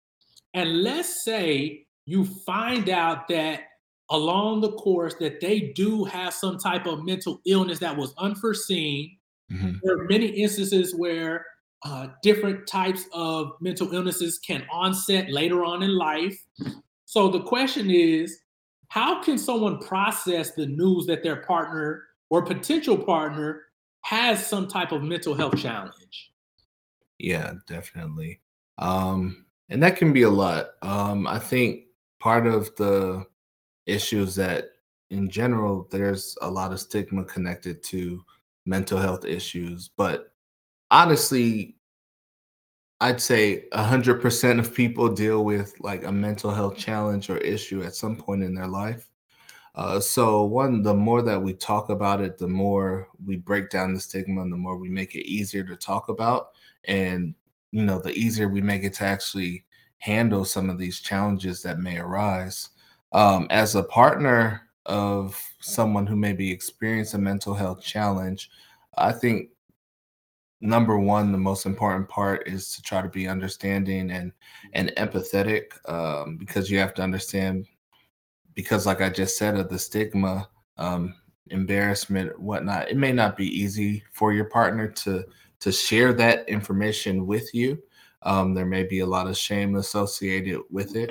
And 0.54 0.84
let's 0.84 1.24
say 1.24 1.86
you 2.06 2.26
find 2.26 2.90
out 2.90 3.28
that 3.30 3.62
along 4.10 4.62
the 4.62 4.72
course 4.74 5.16
that 5.16 5.40
they 5.42 5.74
do 5.76 6.04
have 6.04 6.34
some 6.34 6.58
type 6.58 6.86
of 6.86 7.04
mental 7.04 7.42
illness 7.46 7.80
that 7.80 7.96
was 7.96 8.14
unforeseen. 8.18 9.18
Mm-hmm. 9.52 9.74
There 9.84 9.98
are 9.98 10.06
many 10.06 10.28
instances 10.28 10.96
where 10.96 11.46
uh, 11.84 12.08
different 12.22 12.68
types 12.68 13.06
of 13.14 13.52
mental 13.62 13.94
illnesses 13.94 14.40
can 14.40 14.66
onset 14.72 15.32
later 15.32 15.64
on 15.64 15.84
in 15.84 15.96
life. 15.96 16.38
So 17.06 17.30
the 17.30 17.42
question 17.42 17.92
is, 17.92 18.40
how 18.90 19.22
can 19.22 19.38
someone 19.38 19.80
process 19.80 20.52
the 20.52 20.66
news 20.66 21.06
that 21.08 21.24
their 21.24 21.38
partner 21.38 22.04
or 22.30 22.44
potential 22.44 22.98
partner 22.98 23.66
has 24.06 24.46
some 24.46 24.68
type 24.68 24.92
of 24.92 25.02
mental 25.02 25.34
health 25.34 25.58
challenge. 25.58 26.32
Yeah, 27.18 27.54
definitely. 27.68 28.40
Um, 28.78 29.46
and 29.70 29.82
that 29.82 29.98
can 29.98 30.14
be 30.14 30.22
a 30.22 30.30
lot. 30.30 30.68
Um, 30.84 31.26
I 31.26 31.40
think 31.40 31.86
part 32.20 32.46
of 32.46 32.76
the 32.76 33.26
issue 33.86 34.22
is 34.22 34.36
that 34.36 34.66
in 35.10 35.30
general, 35.30 35.88
there's 35.92 36.38
a 36.42 36.50
lot 36.50 36.72
of 36.74 36.80
stigma 36.80 37.24
connected 37.26 37.84
to 37.84 38.24
mental 38.66 38.98
health 38.98 39.26
issues. 39.26 39.90
But 39.96 40.34
honestly, 40.90 41.76
I'd 43.02 43.22
say 43.22 43.66
100% 43.74 44.60
of 44.60 44.74
people 44.74 45.10
deal 45.10 45.44
with 45.44 45.74
like 45.80 46.06
a 46.06 46.12
mental 46.12 46.52
health 46.52 46.78
challenge 46.78 47.30
or 47.30 47.38
issue 47.38 47.84
at 47.84 47.96
some 47.96 48.16
point 48.16 48.44
in 48.44 48.56
their 48.56 48.68
life. 48.68 49.10
Uh, 49.76 50.00
so 50.00 50.44
one, 50.44 50.82
the 50.82 50.94
more 50.94 51.22
that 51.22 51.42
we 51.42 51.54
talk 51.54 51.90
about 51.90 52.22
it, 52.22 52.38
the 52.38 52.48
more 52.48 53.10
we 53.26 53.36
break 53.36 53.70
down 53.70 53.94
the 53.94 54.00
stigma, 54.00 54.42
and 54.42 54.52
the 54.52 54.58
more 54.58 54.78
we 54.78 54.90
make 54.90 55.16
it 55.16 55.28
easier 55.28 55.66
to 55.66 55.76
talk 55.76 56.08
about, 56.08 56.52
and 56.86 57.36
you 57.72 57.84
know, 57.84 58.00
the 58.00 58.14
easier 58.14 58.48
we 58.48 58.62
make 58.62 58.84
it 58.84 58.94
to 58.94 59.04
actually 59.04 59.66
handle 59.98 60.46
some 60.46 60.70
of 60.70 60.78
these 60.78 61.02
challenges 61.02 61.62
that 61.62 61.80
may 61.80 61.98
arise. 61.98 62.70
Um, 63.16 63.48
as 63.50 63.76
a 63.76 63.84
partner 63.84 64.62
of 64.86 65.42
someone 65.62 66.06
who 66.06 66.18
may 66.18 66.34
be 66.34 66.52
experiencing 66.52 67.22
a 67.22 67.24
mental 67.24 67.54
health 67.54 67.82
challenge, 67.82 68.50
I 68.98 69.14
think 69.14 69.52
number 70.60 71.00
one, 71.00 71.32
the 71.32 71.38
most 71.38 71.66
important 71.66 72.10
part 72.10 72.46
is 72.46 72.76
to 72.76 72.82
try 72.82 73.02
to 73.02 73.08
be 73.08 73.30
understanding 73.30 74.12
and 74.12 74.34
and 74.74 74.92
empathetic, 74.98 75.64
um, 75.90 76.36
because 76.36 76.70
you 76.70 76.78
have 76.80 76.94
to 76.96 77.02
understand 77.04 77.68
because 78.54 78.86
like 78.86 79.02
i 79.02 79.10
just 79.10 79.38
said 79.38 79.58
of 79.58 79.70
the 79.70 79.80
stigma 79.80 80.48
um, 80.78 81.14
embarrassment 81.48 82.38
whatnot 82.40 82.90
it 82.90 82.98
may 82.98 83.12
not 83.12 83.36
be 83.38 83.48
easy 83.48 84.04
for 84.14 84.34
your 84.34 84.46
partner 84.46 84.88
to 84.88 85.24
to 85.60 85.72
share 85.72 86.14
that 86.14 86.48
information 86.50 87.26
with 87.26 87.54
you. 87.54 87.82
Um, 88.24 88.54
there 88.54 88.66
may 88.66 88.84
be 88.84 89.00
a 89.00 89.06
lot 89.06 89.28
of 89.28 89.38
shame 89.38 89.76
associated 89.76 90.62
with 90.70 90.96
it 90.96 91.10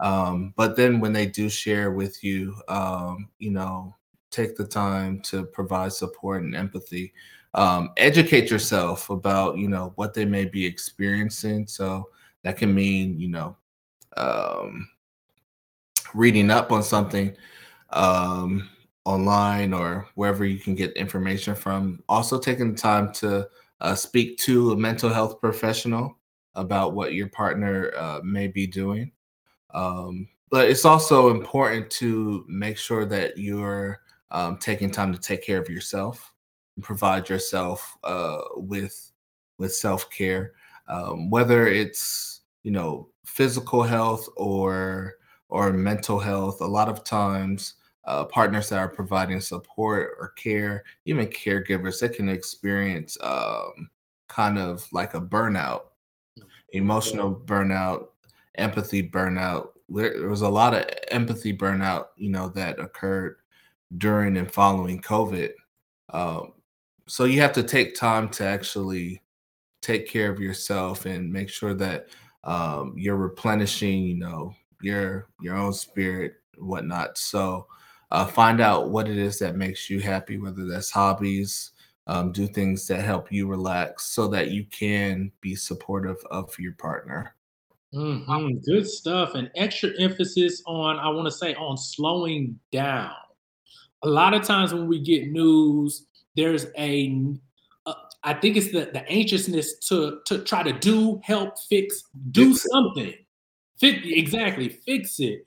um, 0.00 0.52
but 0.56 0.76
then 0.76 1.00
when 1.00 1.12
they 1.12 1.26
do 1.26 1.48
share 1.48 1.92
with 1.92 2.22
you 2.22 2.54
um, 2.68 3.28
you 3.38 3.50
know 3.50 3.94
take 4.30 4.56
the 4.56 4.66
time 4.66 5.20
to 5.20 5.44
provide 5.44 5.92
support 5.92 6.42
and 6.42 6.54
empathy 6.54 7.12
um, 7.54 7.90
educate 7.96 8.50
yourself 8.50 9.10
about 9.10 9.56
you 9.56 9.68
know 9.68 9.92
what 9.96 10.14
they 10.14 10.24
may 10.24 10.44
be 10.44 10.64
experiencing 10.66 11.66
so 11.66 12.08
that 12.42 12.56
can 12.56 12.74
mean 12.74 13.18
you 13.18 13.28
know 13.28 13.56
um, 14.16 14.88
reading 16.14 16.50
up 16.50 16.72
on 16.72 16.82
something, 16.82 17.36
um, 17.90 18.68
online 19.04 19.74
or 19.74 20.08
wherever 20.14 20.44
you 20.44 20.58
can 20.58 20.74
get 20.74 20.92
information 20.92 21.54
from. 21.54 22.02
Also, 22.08 22.38
taking 22.38 22.72
the 22.72 22.80
time 22.80 23.12
to 23.12 23.48
uh, 23.80 23.94
speak 23.94 24.38
to 24.38 24.72
a 24.72 24.76
mental 24.76 25.10
health 25.10 25.40
professional 25.40 26.18
about 26.54 26.94
what 26.94 27.12
your 27.12 27.28
partner 27.28 27.92
uh, 27.96 28.20
may 28.22 28.46
be 28.46 28.66
doing. 28.66 29.10
Um, 29.74 30.28
but 30.50 30.70
it's 30.70 30.84
also 30.84 31.30
important 31.30 31.90
to 31.90 32.44
make 32.48 32.78
sure 32.78 33.04
that 33.06 33.36
you're 33.36 34.00
um, 34.30 34.56
taking 34.58 34.90
time 34.90 35.12
to 35.12 35.18
take 35.18 35.44
care 35.44 35.60
of 35.60 35.68
yourself 35.68 36.32
and 36.76 36.84
provide 36.84 37.28
yourself 37.28 37.96
uh, 38.04 38.40
with 38.56 39.10
with 39.58 39.74
self 39.74 40.10
care, 40.10 40.52
um, 40.88 41.30
whether 41.30 41.66
it's 41.66 42.42
you 42.62 42.70
know 42.70 43.08
physical 43.24 43.82
health 43.82 44.28
or 44.36 45.14
or 45.48 45.72
mental 45.72 46.18
health. 46.18 46.60
A 46.60 46.66
lot 46.66 46.88
of 46.88 47.04
times, 47.04 47.74
uh, 48.04 48.24
partners 48.24 48.68
that 48.68 48.78
are 48.78 48.88
providing 48.88 49.40
support 49.40 50.12
or 50.20 50.30
care, 50.36 50.84
even 51.04 51.26
caregivers, 51.26 52.00
they 52.00 52.08
can 52.08 52.28
experience 52.28 53.16
um, 53.22 53.90
kind 54.28 54.58
of 54.58 54.86
like 54.92 55.14
a 55.14 55.20
burnout, 55.20 55.82
emotional 56.72 57.34
burnout, 57.34 58.08
empathy 58.56 59.08
burnout. 59.08 59.68
There 59.88 60.28
was 60.28 60.42
a 60.42 60.48
lot 60.48 60.74
of 60.74 60.84
empathy 61.08 61.56
burnout, 61.56 62.06
you 62.16 62.30
know, 62.30 62.48
that 62.50 62.78
occurred 62.78 63.36
during 63.98 64.36
and 64.36 64.50
following 64.50 65.00
COVID. 65.00 65.52
Um, 66.10 66.52
so 67.06 67.24
you 67.24 67.40
have 67.40 67.52
to 67.52 67.62
take 67.62 67.94
time 67.94 68.28
to 68.30 68.44
actually 68.44 69.22
take 69.82 70.08
care 70.08 70.30
of 70.30 70.40
yourself 70.40 71.04
and 71.04 71.30
make 71.30 71.50
sure 71.50 71.74
that 71.74 72.08
um, 72.44 72.94
you're 72.96 73.16
replenishing, 73.16 74.04
you 74.04 74.16
know, 74.16 74.54
your 74.80 75.28
your 75.40 75.56
own 75.56 75.72
spirit, 75.72 76.34
whatnot. 76.58 77.18
So 77.18 77.66
uh, 78.10 78.26
find 78.26 78.60
out 78.60 78.90
what 78.90 79.08
it 79.08 79.18
is 79.18 79.38
that 79.38 79.56
makes 79.56 79.90
you 79.90 80.00
happy, 80.00 80.38
whether 80.38 80.66
that's 80.66 80.90
hobbies, 80.90 81.72
um, 82.06 82.32
do 82.32 82.46
things 82.46 82.86
that 82.86 83.02
help 83.02 83.32
you 83.32 83.46
relax, 83.46 84.06
so 84.06 84.28
that 84.28 84.50
you 84.50 84.64
can 84.64 85.32
be 85.40 85.54
supportive 85.54 86.18
of 86.30 86.56
your 86.58 86.74
partner. 86.74 87.34
Mm-hmm. 87.94 88.58
Good 88.64 88.88
stuff, 88.88 89.34
and 89.34 89.50
extra 89.56 89.90
emphasis 90.00 90.62
on 90.66 90.98
I 90.98 91.08
want 91.08 91.26
to 91.26 91.30
say 91.30 91.54
on 91.54 91.76
slowing 91.76 92.58
down. 92.72 93.12
A 94.02 94.08
lot 94.08 94.34
of 94.34 94.42
times 94.42 94.74
when 94.74 94.88
we 94.88 95.00
get 95.00 95.30
news, 95.30 96.06
there's 96.36 96.66
a 96.76 97.34
uh, 97.86 97.94
I 98.24 98.34
think 98.34 98.56
it's 98.56 98.72
the 98.72 98.90
the 98.92 99.08
anxiousness 99.08 99.78
to 99.88 100.20
to 100.26 100.38
try 100.40 100.62
to 100.62 100.72
do, 100.72 101.20
help, 101.22 101.54
fix, 101.68 102.02
do 102.32 102.52
fix 102.52 102.66
something. 102.70 103.14
Fix 103.78 104.00
exactly, 104.04 104.68
fix 104.68 105.20
it. 105.20 105.46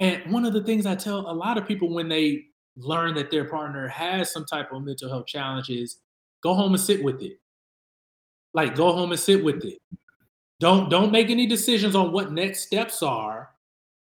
And 0.00 0.32
one 0.32 0.44
of 0.44 0.52
the 0.52 0.62
things 0.64 0.86
I 0.86 0.96
tell 0.96 1.30
a 1.30 1.32
lot 1.32 1.58
of 1.58 1.66
people 1.66 1.94
when 1.94 2.08
they 2.08 2.46
learn 2.76 3.14
that 3.14 3.30
their 3.30 3.44
partner 3.44 3.86
has 3.88 4.32
some 4.32 4.44
type 4.44 4.72
of 4.72 4.82
mental 4.82 5.08
health 5.08 5.26
challenges, 5.26 5.98
go 6.42 6.54
home 6.54 6.72
and 6.74 6.82
sit 6.82 7.04
with 7.04 7.22
it. 7.22 7.38
Like 8.52 8.74
go 8.74 8.92
home 8.92 9.12
and 9.12 9.20
sit 9.20 9.44
with 9.44 9.64
it. 9.64 9.78
Don't 10.64 10.88
don't 10.88 11.12
make 11.12 11.28
any 11.28 11.46
decisions 11.46 11.94
on 11.94 12.10
what 12.10 12.32
next 12.32 12.60
steps 12.60 13.02
are. 13.02 13.50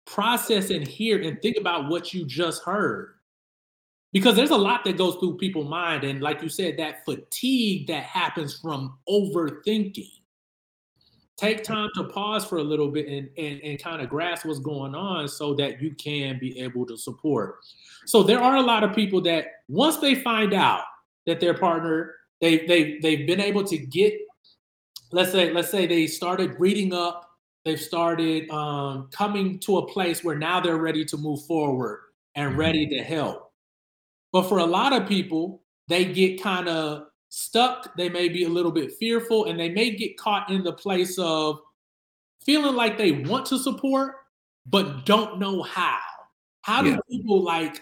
Process 0.05 0.69
and 0.69 0.87
hear 0.87 1.21
and 1.21 1.41
think 1.41 1.57
about 1.57 1.89
what 1.89 2.13
you 2.13 2.23
just 2.25 2.63
heard. 2.63 3.15
Because 4.13 4.37
there's 4.37 4.51
a 4.51 4.57
lot 4.57 4.85
that 4.85 4.97
goes 4.97 5.17
through 5.17 5.35
people's 5.39 5.67
mind 5.67 6.05
and 6.05 6.21
like 6.21 6.41
you 6.41 6.47
said 6.47 6.77
that 6.77 7.03
fatigue 7.03 7.87
that 7.87 8.03
happens 8.03 8.57
from 8.57 8.97
overthinking 9.09 10.09
take 11.35 11.65
time 11.65 11.89
to 11.95 12.05
pause 12.05 12.45
for 12.45 12.59
a 12.59 12.63
little 12.63 12.87
bit 12.87 13.09
and, 13.09 13.29
and, 13.37 13.59
and 13.61 13.83
kind 13.83 14.01
of 14.01 14.09
grasp 14.09 14.45
what's 14.45 14.57
going 14.57 14.95
on 14.95 15.27
so 15.27 15.53
that 15.53 15.81
you 15.81 15.93
can 15.95 16.39
be 16.39 16.57
able 16.61 16.85
to 16.85 16.97
support. 16.97 17.57
So 18.05 18.23
there 18.23 18.39
are 18.39 18.55
a 18.55 18.61
lot 18.61 18.85
of 18.85 18.95
people 18.95 19.19
that 19.23 19.47
once 19.67 19.97
they 19.97 20.15
find 20.15 20.53
out 20.53 20.85
that 21.25 21.41
their 21.41 21.53
partner, 21.53 22.15
they 22.39 22.65
they 22.65 22.99
they've 22.99 23.27
been 23.27 23.41
able 23.41 23.65
to 23.65 23.77
get, 23.77 24.13
let's 25.11 25.31
say, 25.31 25.51
let's 25.51 25.69
say 25.69 25.87
they 25.87 26.07
started 26.07 26.55
reading 26.59 26.93
up, 26.93 27.29
they've 27.65 27.79
started 27.79 28.49
um, 28.49 29.09
coming 29.11 29.59
to 29.59 29.77
a 29.77 29.87
place 29.87 30.23
where 30.23 30.37
now 30.37 30.59
they're 30.59 30.77
ready 30.77 31.05
to 31.05 31.17
move 31.17 31.45
forward 31.45 32.01
and 32.35 32.51
mm-hmm. 32.51 32.59
ready 32.59 32.87
to 32.87 33.03
help. 33.03 33.51
But 34.31 34.43
for 34.43 34.59
a 34.59 34.65
lot 34.65 34.93
of 34.93 35.07
people, 35.07 35.63
they 35.87 36.05
get 36.05 36.41
kind 36.41 36.67
of 36.67 37.07
stuck, 37.29 37.95
they 37.97 38.09
may 38.09 38.29
be 38.29 38.43
a 38.43 38.49
little 38.49 38.71
bit 38.71 38.93
fearful, 38.99 39.45
and 39.45 39.59
they 39.59 39.69
may 39.69 39.91
get 39.91 40.17
caught 40.17 40.49
in 40.49 40.63
the 40.63 40.73
place 40.73 41.17
of 41.17 41.59
feeling 42.45 42.75
like 42.75 42.97
they 42.97 43.11
want 43.11 43.45
to 43.47 43.57
support, 43.57 44.15
but 44.65 45.05
don't 45.05 45.39
know 45.39 45.61
how. 45.61 45.99
How 46.61 46.81
do 46.81 46.99
people 47.09 47.41
like 47.41 47.81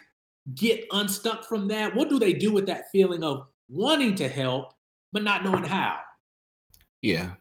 get 0.54 0.86
unstuck 0.92 1.46
from 1.46 1.68
that? 1.70 1.96
What 1.96 2.10
do 2.10 2.20
they 2.20 2.34
do 2.34 2.52
with 2.52 2.68
that 2.68 2.92
feeling 2.92 3.24
of 3.24 3.48
wanting 3.68 4.14
to 4.16 4.28
help, 4.28 4.74
but 5.12 5.24
not 5.24 5.44
knowing 5.44 5.64
how? 5.64 5.98
Yeah. 7.06 7.34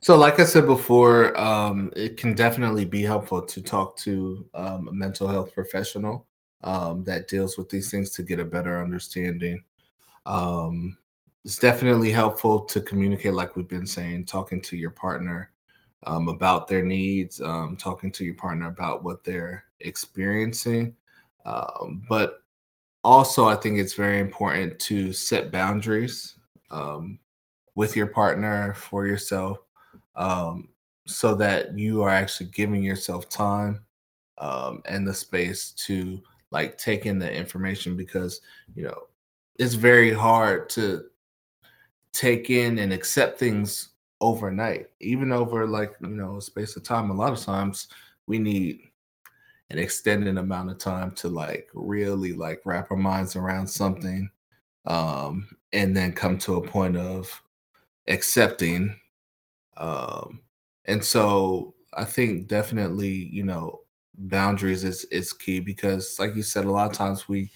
So, 0.00 0.16
like 0.16 0.40
I 0.40 0.44
said 0.44 0.66
before, 0.66 1.38
um, 1.38 1.92
it 1.94 2.16
can 2.16 2.34
definitely 2.34 2.84
be 2.84 3.02
helpful 3.02 3.40
to 3.40 3.62
talk 3.62 3.96
to 3.98 4.44
um, 4.52 4.88
a 4.88 4.92
mental 4.92 5.28
health 5.28 5.54
professional 5.54 6.26
um, 6.64 7.04
that 7.04 7.28
deals 7.28 7.56
with 7.56 7.68
these 7.68 7.88
things 7.88 8.10
to 8.10 8.24
get 8.24 8.40
a 8.40 8.44
better 8.44 8.82
understanding. 8.82 9.62
Um, 10.26 10.98
it's 11.44 11.56
definitely 11.56 12.10
helpful 12.10 12.64
to 12.64 12.80
communicate, 12.80 13.32
like 13.32 13.54
we've 13.54 13.68
been 13.68 13.86
saying, 13.86 14.24
talking 14.24 14.60
to 14.62 14.76
your 14.76 14.90
partner 14.90 15.52
um, 16.02 16.26
about 16.26 16.66
their 16.66 16.82
needs, 16.82 17.40
um, 17.40 17.76
talking 17.76 18.10
to 18.10 18.24
your 18.24 18.34
partner 18.34 18.66
about 18.66 19.04
what 19.04 19.22
they're 19.22 19.62
experiencing. 19.78 20.96
But 22.08 22.42
also, 23.04 23.46
I 23.46 23.54
think 23.54 23.78
it's 23.78 23.94
very 23.94 24.18
important 24.18 24.80
to 24.80 25.12
set 25.12 25.52
boundaries 25.52 26.34
with 27.76 27.94
your 27.94 28.08
partner 28.08 28.74
for 28.74 29.06
yourself 29.06 29.58
um, 30.16 30.68
so 31.06 31.34
that 31.36 31.78
you 31.78 32.02
are 32.02 32.10
actually 32.10 32.46
giving 32.46 32.82
yourself 32.82 33.28
time 33.28 33.84
um, 34.38 34.82
and 34.86 35.06
the 35.06 35.14
space 35.14 35.70
to 35.70 36.20
like 36.50 36.76
take 36.76 37.06
in 37.06 37.18
the 37.18 37.32
information 37.32 37.96
because, 37.96 38.40
you 38.74 38.82
know, 38.82 39.04
it's 39.58 39.74
very 39.74 40.12
hard 40.12 40.68
to 40.70 41.04
take 42.12 42.50
in 42.50 42.78
and 42.78 42.92
accept 42.92 43.38
things 43.38 43.90
overnight, 44.20 44.88
even 45.00 45.30
over 45.30 45.66
like, 45.66 45.94
you 46.00 46.08
know, 46.08 46.38
a 46.38 46.42
space 46.42 46.76
of 46.76 46.82
time. 46.82 47.10
A 47.10 47.14
lot 47.14 47.32
of 47.32 47.40
times 47.40 47.88
we 48.26 48.38
need 48.38 48.80
an 49.70 49.78
extended 49.78 50.38
amount 50.38 50.70
of 50.70 50.78
time 50.78 51.10
to 51.10 51.28
like 51.28 51.68
really 51.74 52.32
like 52.32 52.62
wrap 52.64 52.90
our 52.90 52.96
minds 52.96 53.36
around 53.36 53.66
something 53.66 54.30
um 54.86 55.48
and 55.72 55.96
then 55.96 56.12
come 56.12 56.38
to 56.38 56.54
a 56.54 56.68
point 56.68 56.96
of 56.96 57.42
accepting 58.08 58.94
um 59.76 60.40
and 60.86 61.04
so 61.04 61.74
i 61.94 62.04
think 62.04 62.46
definitely 62.48 63.28
you 63.32 63.42
know 63.42 63.80
boundaries 64.18 64.84
is 64.84 65.04
is 65.06 65.32
key 65.32 65.60
because 65.60 66.18
like 66.18 66.34
you 66.34 66.42
said 66.42 66.64
a 66.64 66.70
lot 66.70 66.90
of 66.90 66.96
times 66.96 67.28
we 67.28 67.50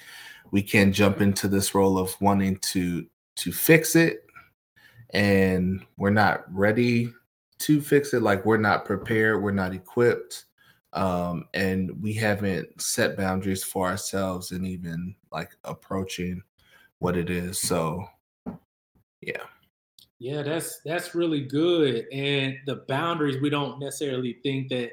we 0.50 0.62
can 0.62 0.92
jump 0.92 1.20
into 1.20 1.48
this 1.48 1.74
role 1.74 1.98
of 1.98 2.14
wanting 2.20 2.56
to 2.58 3.06
to 3.36 3.52
fix 3.52 3.96
it 3.96 4.24
and 5.10 5.84
we're 5.96 6.10
not 6.10 6.44
ready 6.52 7.12
to 7.58 7.80
fix 7.80 8.14
it 8.14 8.22
like 8.22 8.44
we're 8.44 8.56
not 8.56 8.84
prepared 8.84 9.42
we're 9.42 9.50
not 9.50 9.74
equipped 9.74 10.46
um, 10.92 11.44
and 11.54 11.90
we 12.02 12.12
haven't 12.12 12.80
set 12.80 13.16
boundaries 13.16 13.62
for 13.62 13.86
ourselves 13.86 14.50
and 14.50 14.66
even 14.66 15.14
like 15.30 15.50
approaching 15.64 16.42
what 16.98 17.16
it 17.16 17.30
is 17.30 17.58
so 17.58 18.04
yeah 19.20 19.42
yeah 20.20 20.42
that's 20.42 20.80
that's 20.84 21.14
really 21.14 21.40
good 21.40 22.06
and 22.12 22.54
the 22.66 22.84
boundaries 22.86 23.40
we 23.42 23.50
don't 23.50 23.80
necessarily 23.80 24.38
think 24.44 24.68
that 24.68 24.92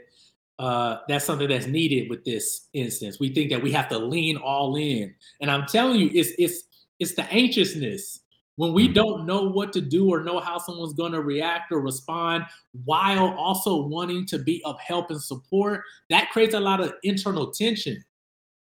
uh, 0.60 1.02
that's 1.08 1.24
something 1.24 1.48
that's 1.48 1.68
needed 1.68 2.10
with 2.10 2.26
this 2.26 2.70
instance 2.74 3.20
we 3.20 3.32
think 3.32 3.52
that 3.52 3.62
we 3.62 3.72
have 3.72 3.88
to 3.88 4.00
lean 4.00 4.38
all 4.38 4.76
in 4.76 5.14
and 5.42 5.52
i'm 5.52 5.68
telling 5.68 6.00
you 6.00 6.10
it's 6.14 6.32
it's 6.40 6.64
it's 7.00 7.14
the 7.14 7.32
anxiousness 7.32 8.22
when 8.58 8.74
we 8.74 8.88
don't 8.88 9.28
know 9.28 9.44
what 9.44 9.72
to 9.74 9.82
do 9.82 10.10
or 10.10 10.24
know 10.24 10.40
how 10.40 10.58
someone's 10.58 10.94
going 10.94 11.12
to 11.12 11.22
react 11.22 11.72
or 11.72 11.80
respond 11.80 12.44
while 12.86 13.36
also 13.36 13.84
wanting 13.84 14.26
to 14.26 14.40
be 14.40 14.64
of 14.66 14.80
help 14.80 15.12
and 15.12 15.22
support, 15.22 15.84
that 16.10 16.32
creates 16.32 16.56
a 16.56 16.60
lot 16.60 16.82
of 16.82 16.94
internal 17.04 17.52
tension. 17.52 18.04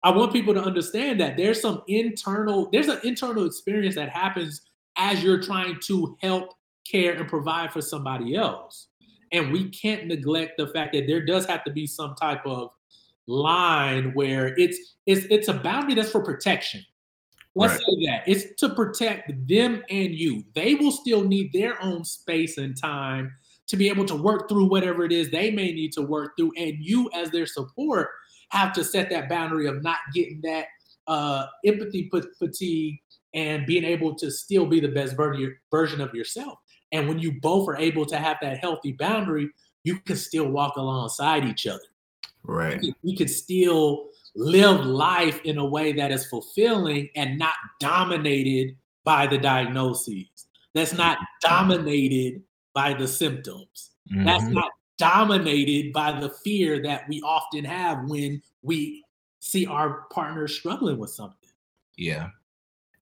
I 0.04 0.10
want 0.10 0.34
people 0.34 0.52
to 0.52 0.62
understand 0.62 1.18
that 1.20 1.38
there's 1.38 1.62
some 1.62 1.82
internal, 1.88 2.68
there's 2.70 2.88
an 2.88 3.00
internal 3.04 3.46
experience 3.46 3.94
that 3.94 4.10
happens 4.10 4.60
as 5.00 5.24
you're 5.24 5.40
trying 5.40 5.80
to 5.80 6.16
help, 6.20 6.52
care, 6.86 7.14
and 7.14 7.26
provide 7.26 7.72
for 7.72 7.80
somebody 7.80 8.36
else. 8.36 8.88
And 9.32 9.50
we 9.50 9.70
can't 9.70 10.06
neglect 10.06 10.58
the 10.58 10.68
fact 10.68 10.92
that 10.92 11.06
there 11.06 11.24
does 11.24 11.46
have 11.46 11.64
to 11.64 11.72
be 11.72 11.86
some 11.86 12.14
type 12.14 12.44
of 12.44 12.70
line 13.26 14.12
where 14.12 14.54
it's 14.58 14.96
it's 15.06 15.26
it's 15.30 15.48
a 15.48 15.54
boundary 15.54 15.94
that's 15.94 16.10
for 16.10 16.22
protection. 16.22 16.84
Let's 17.54 17.74
right. 17.74 17.80
say 17.80 18.06
that 18.06 18.22
it's 18.26 18.60
to 18.60 18.74
protect 18.74 19.32
them 19.48 19.82
and 19.88 20.10
you. 20.10 20.44
They 20.54 20.74
will 20.74 20.92
still 20.92 21.24
need 21.24 21.52
their 21.52 21.82
own 21.82 22.04
space 22.04 22.58
and 22.58 22.76
time 22.76 23.32
to 23.68 23.76
be 23.76 23.88
able 23.88 24.04
to 24.04 24.14
work 24.14 24.48
through 24.48 24.66
whatever 24.68 25.04
it 25.04 25.12
is 25.12 25.30
they 25.30 25.50
may 25.50 25.72
need 25.72 25.92
to 25.92 26.02
work 26.02 26.32
through. 26.36 26.52
And 26.56 26.74
you, 26.80 27.08
as 27.14 27.30
their 27.30 27.46
support, 27.46 28.08
have 28.50 28.72
to 28.74 28.84
set 28.84 29.10
that 29.10 29.28
boundary 29.28 29.66
of 29.66 29.82
not 29.82 29.98
getting 30.12 30.40
that 30.42 30.66
uh, 31.06 31.46
empathy 31.64 32.10
fatigue 32.38 33.00
and 33.34 33.66
being 33.66 33.84
able 33.84 34.14
to 34.16 34.30
still 34.30 34.66
be 34.66 34.80
the 34.80 34.88
best 34.88 35.16
version 35.16 36.00
of 36.00 36.14
yourself. 36.14 36.58
And 36.92 37.08
when 37.08 37.18
you 37.18 37.40
both 37.40 37.68
are 37.68 37.76
able 37.76 38.04
to 38.06 38.16
have 38.16 38.38
that 38.42 38.58
healthy 38.58 38.92
boundary, 38.92 39.50
you 39.84 39.98
can 40.00 40.16
still 40.16 40.48
walk 40.48 40.76
alongside 40.76 41.44
each 41.44 41.66
other. 41.66 41.80
Right. 42.42 42.82
You 43.02 43.16
can 43.16 43.28
still 43.28 44.08
live 44.34 44.80
life 44.80 45.40
in 45.44 45.58
a 45.58 45.64
way 45.64 45.92
that 45.92 46.10
is 46.10 46.26
fulfilling 46.26 47.08
and 47.16 47.38
not 47.38 47.54
dominated 47.78 48.76
by 49.04 49.26
the 49.26 49.38
diagnoses. 49.38 50.26
That's 50.74 50.92
not 50.92 51.18
mm-hmm. 51.18 51.48
dominated 51.48 52.42
by 52.74 52.94
the 52.94 53.08
symptoms. 53.08 53.90
Mm-hmm. 54.12 54.24
That's 54.24 54.44
not 54.44 54.70
dominated 54.98 55.92
by 55.92 56.18
the 56.18 56.30
fear 56.44 56.82
that 56.82 57.08
we 57.08 57.20
often 57.22 57.64
have 57.64 58.04
when 58.04 58.42
we 58.62 59.04
see 59.40 59.66
our 59.66 60.02
partner 60.12 60.46
struggling 60.46 60.98
with 60.98 61.10
something. 61.10 61.36
Yeah. 61.96 62.28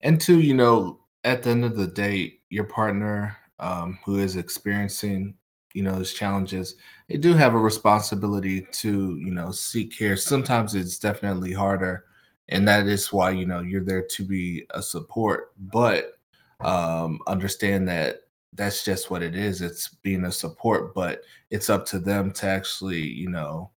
And 0.01 0.19
two, 0.19 0.39
you 0.39 0.53
know, 0.53 0.99
at 1.23 1.43
the 1.43 1.49
end 1.49 1.65
of 1.65 1.75
the 1.75 1.87
day, 1.87 2.39
your 2.49 2.63
partner 2.63 3.37
um, 3.59 3.99
who 4.05 4.19
is 4.19 4.35
experiencing, 4.37 5.35
you 5.73 5.83
know, 5.83 5.95
those 5.95 6.13
challenges, 6.13 6.75
they 7.07 7.17
do 7.17 7.33
have 7.33 7.53
a 7.53 7.59
responsibility 7.59 8.61
to, 8.71 9.17
you 9.17 9.31
know, 9.31 9.51
seek 9.51 9.97
care. 9.97 10.15
Sometimes 10.15 10.75
it's 10.75 10.97
definitely 10.97 11.51
harder, 11.51 12.05
and 12.47 12.67
that 12.67 12.87
is 12.87 13.11
why 13.11 13.31
you 13.31 13.45
know 13.45 13.61
you're 13.61 13.83
there 13.83 14.01
to 14.01 14.23
be 14.23 14.65
a 14.71 14.81
support. 14.81 15.51
But 15.57 16.13
um, 16.61 17.19
understand 17.27 17.87
that 17.89 18.21
that's 18.53 18.83
just 18.83 19.11
what 19.11 19.21
it 19.21 19.35
is. 19.35 19.61
It's 19.61 19.89
being 19.89 20.25
a 20.25 20.31
support, 20.31 20.93
but 20.95 21.21
it's 21.51 21.69
up 21.69 21.85
to 21.87 21.99
them 21.99 22.31
to 22.33 22.47
actually, 22.47 23.01
you 23.01 23.29
know, 23.29 23.71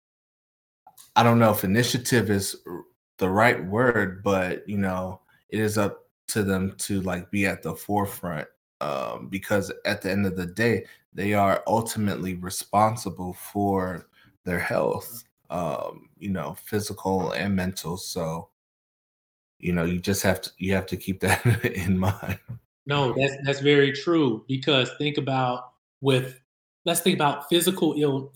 I 1.16 1.24
don't 1.24 1.40
know 1.40 1.52
if 1.52 1.64
initiative 1.64 2.30
is 2.30 2.56
the 3.18 3.30
right 3.30 3.64
word, 3.66 4.24
but 4.24 4.68
you 4.68 4.78
know, 4.78 5.22
it 5.50 5.60
is 5.60 5.78
up 5.78 6.01
to 6.32 6.44
them 6.44 6.74
to 6.78 7.02
like 7.02 7.30
be 7.32 7.46
at 7.46 7.64
the 7.64 7.76
forefront 7.76 8.48
um, 8.82 9.28
because 9.30 9.72
at 9.86 10.02
the 10.02 10.12
end 10.12 10.26
of 10.26 10.36
the 10.36 10.48
day, 10.48 10.86
they 11.14 11.34
are 11.34 11.64
ultimately 11.68 12.36
responsible 12.36 13.34
for 13.34 14.08
their 14.44 14.60
health, 14.60 15.24
um, 15.50 16.10
you 16.18 16.30
know, 16.30 16.56
physical 16.64 17.32
and 17.32 17.56
mental. 17.56 17.98
So, 17.98 18.50
you 19.60 19.74
know, 19.74 19.84
you 19.84 20.00
just 20.00 20.24
have 20.24 20.42
to 20.42 20.52
you 20.58 20.74
have 20.74 20.88
to 20.88 20.98
keep 20.98 21.20
that 21.22 21.46
in 21.66 21.98
mind. 21.98 22.40
No, 22.88 23.14
that's 23.14 23.36
that's 23.46 23.60
very 23.60 23.92
true 23.92 24.44
because 24.48 24.90
think 24.98 25.18
about 25.18 25.74
with 26.02 26.42
let's 26.86 27.02
think 27.02 27.16
about 27.16 27.48
physical 27.50 27.94
ill 27.98 28.34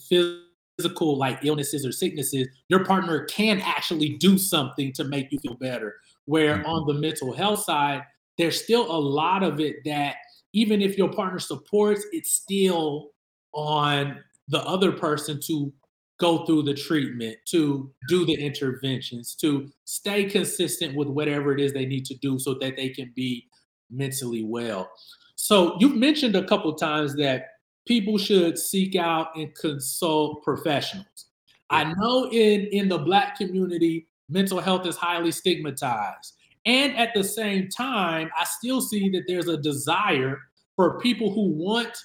physical 0.77 1.17
like 1.17 1.39
illnesses 1.43 1.86
or 1.86 1.91
sicknesses, 1.91 2.47
your 2.69 2.86
partner 2.86 3.25
can 3.25 3.62
actually 3.62 4.10
do 4.10 4.38
something 4.38 4.91
to 4.93 5.03
make 5.05 5.31
you 5.31 5.39
feel 5.39 5.55
better. 5.55 5.95
Where 6.25 6.57
mm-hmm. 6.57 6.65
on 6.65 6.88
the 6.88 6.99
mental 6.99 7.33
health 7.33 7.63
side, 7.63 8.01
there's 8.38 8.63
still 8.63 8.89
a 8.89 8.99
lot 8.99 9.43
of 9.43 9.59
it 9.59 9.77
that 9.85 10.15
even 10.53 10.81
if 10.81 10.97
your 10.97 11.11
partner 11.11 11.39
supports, 11.39 12.05
it's 12.11 12.33
still 12.33 13.11
on 13.53 14.17
the 14.47 14.61
other 14.63 14.91
person 14.91 15.39
to 15.47 15.71
go 16.19 16.45
through 16.45 16.63
the 16.63 16.73
treatment, 16.73 17.35
to 17.45 17.91
do 18.07 18.25
the 18.25 18.33
interventions, 18.33 19.35
to 19.35 19.69
stay 19.83 20.25
consistent 20.25 20.95
with 20.95 21.07
whatever 21.07 21.53
it 21.53 21.59
is 21.59 21.73
they 21.73 21.85
need 21.85 22.05
to 22.05 22.15
do 22.15 22.39
so 22.39 22.53
that 22.55 22.77
they 22.77 22.89
can 22.89 23.11
be 23.15 23.47
mentally 23.91 24.43
well. 24.43 24.89
So 25.35 25.75
you've 25.79 25.97
mentioned 25.97 26.35
a 26.35 26.45
couple 26.45 26.73
times 26.73 27.15
that 27.17 27.47
people 27.85 28.17
should 28.17 28.57
seek 28.57 28.95
out 28.95 29.35
and 29.35 29.53
consult 29.55 30.43
professionals. 30.43 31.27
I 31.69 31.93
know 31.97 32.29
in 32.31 32.67
in 32.67 32.88
the 32.88 32.99
black 32.99 33.38
community 33.38 34.07
mental 34.29 34.59
health 34.59 34.85
is 34.85 34.95
highly 34.95 35.31
stigmatized. 35.31 36.33
And 36.65 36.95
at 36.97 37.13
the 37.13 37.23
same 37.23 37.69
time, 37.69 38.29
I 38.39 38.43
still 38.43 38.81
see 38.81 39.09
that 39.09 39.25
there's 39.27 39.47
a 39.47 39.57
desire 39.57 40.39
for 40.75 40.99
people 40.99 41.31
who 41.31 41.49
want 41.49 41.95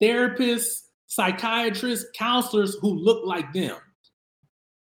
therapists, 0.00 0.82
psychiatrists, 1.06 2.06
counselors 2.16 2.76
who 2.80 2.94
look 2.94 3.26
like 3.26 3.52
them. 3.52 3.76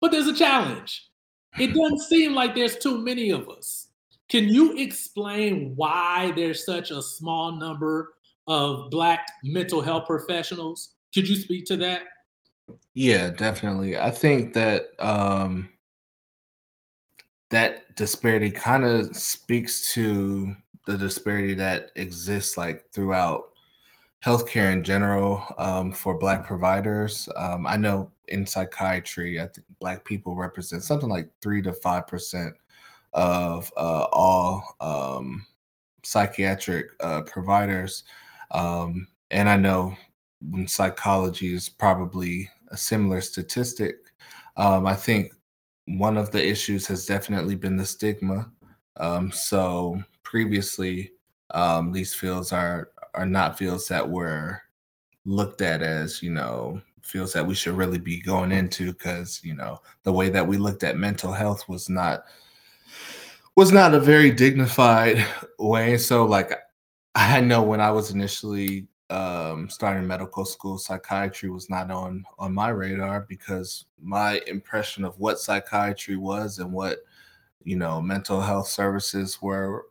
But 0.00 0.12
there's 0.12 0.26
a 0.26 0.34
challenge. 0.34 1.08
It 1.58 1.68
doesn't 1.74 2.00
seem 2.00 2.34
like 2.34 2.54
there's 2.54 2.76
too 2.76 2.98
many 2.98 3.30
of 3.30 3.48
us. 3.48 3.88
Can 4.28 4.48
you 4.48 4.78
explain 4.78 5.72
why 5.74 6.32
there's 6.36 6.64
such 6.64 6.90
a 6.90 7.02
small 7.02 7.52
number 7.52 8.14
of 8.46 8.90
Black 8.90 9.26
mental 9.42 9.80
health 9.80 10.06
professionals? 10.06 10.94
Could 11.12 11.28
you 11.28 11.36
speak 11.36 11.64
to 11.66 11.76
that? 11.78 12.02
Yeah, 12.94 13.30
definitely. 13.30 13.98
I 13.98 14.10
think 14.10 14.52
that 14.54 14.90
um, 15.00 15.68
that 17.50 17.94
disparity 17.96 18.50
kind 18.50 18.84
of 18.84 19.14
speaks 19.16 19.92
to 19.94 20.54
the 20.86 20.96
disparity 20.96 21.54
that 21.54 21.90
exists 21.96 22.56
like 22.56 22.90
throughout 22.92 23.50
healthcare 24.24 24.72
in 24.72 24.84
general 24.84 25.44
um, 25.58 25.92
for 25.92 26.18
black 26.18 26.46
providers. 26.46 27.28
Um, 27.36 27.66
i 27.66 27.76
know 27.76 28.10
in 28.28 28.46
psychiatry 28.46 29.40
i 29.40 29.46
think 29.46 29.66
black 29.80 30.04
people 30.04 30.36
represent 30.36 30.84
something 30.84 31.08
like 31.08 31.28
three 31.42 31.62
to 31.62 31.72
five 31.72 32.06
percent 32.06 32.54
of 33.12 33.72
uh, 33.76 34.06
all 34.12 34.76
um, 34.80 35.44
psychiatric 36.04 36.86
uh, 37.00 37.22
providers. 37.22 38.04
Um, 38.52 39.08
and 39.30 39.48
i 39.48 39.56
know 39.56 39.96
in 40.54 40.66
psychology 40.66 41.54
is 41.54 41.68
probably 41.68 42.48
a 42.68 42.76
similar 42.76 43.20
statistic 43.20 43.96
um, 44.56 44.86
i 44.86 44.94
think 44.94 45.32
one 45.86 46.16
of 46.16 46.30
the 46.30 46.46
issues 46.46 46.86
has 46.86 47.06
definitely 47.06 47.54
been 47.54 47.76
the 47.76 47.86
stigma. 47.86 48.50
Um, 48.96 49.32
so 49.32 50.02
previously, 50.22 51.12
um, 51.50 51.92
these 51.92 52.14
fields 52.14 52.52
are 52.52 52.90
are 53.14 53.26
not 53.26 53.58
fields 53.58 53.88
that 53.88 54.08
were 54.08 54.62
looked 55.24 55.60
at 55.62 55.82
as 55.82 56.22
you 56.22 56.30
know 56.30 56.80
fields 57.02 57.32
that 57.32 57.46
we 57.46 57.54
should 57.54 57.76
really 57.76 57.98
be 57.98 58.20
going 58.20 58.52
into 58.52 58.92
because 58.92 59.40
you 59.42 59.54
know 59.54 59.80
the 60.04 60.12
way 60.12 60.28
that 60.28 60.46
we 60.46 60.56
looked 60.56 60.84
at 60.84 60.96
mental 60.96 61.32
health 61.32 61.68
was 61.68 61.88
not 61.88 62.24
was 63.56 63.72
not 63.72 63.94
a 63.94 64.00
very 64.00 64.30
dignified 64.30 65.24
way. 65.58 65.96
So 65.98 66.24
like 66.24 66.52
I 67.14 67.40
know 67.40 67.62
when 67.62 67.80
I 67.80 67.90
was 67.90 68.10
initially 68.10 68.86
um, 69.10 69.68
starting 69.68 70.06
medical 70.06 70.44
school, 70.44 70.78
psychiatry 70.78 71.50
was 71.50 71.68
not 71.68 71.90
on 71.90 72.24
on 72.38 72.54
my 72.54 72.68
radar 72.68 73.26
because 73.28 73.86
my 74.00 74.40
impression 74.46 75.04
of 75.04 75.18
what 75.18 75.40
psychiatry 75.40 76.16
was 76.16 76.58
and 76.58 76.72
what 76.72 76.98
you 77.64 77.76
know 77.76 78.00
mental 78.00 78.40
health 78.40 78.68
services 78.68 79.42
were 79.42 79.86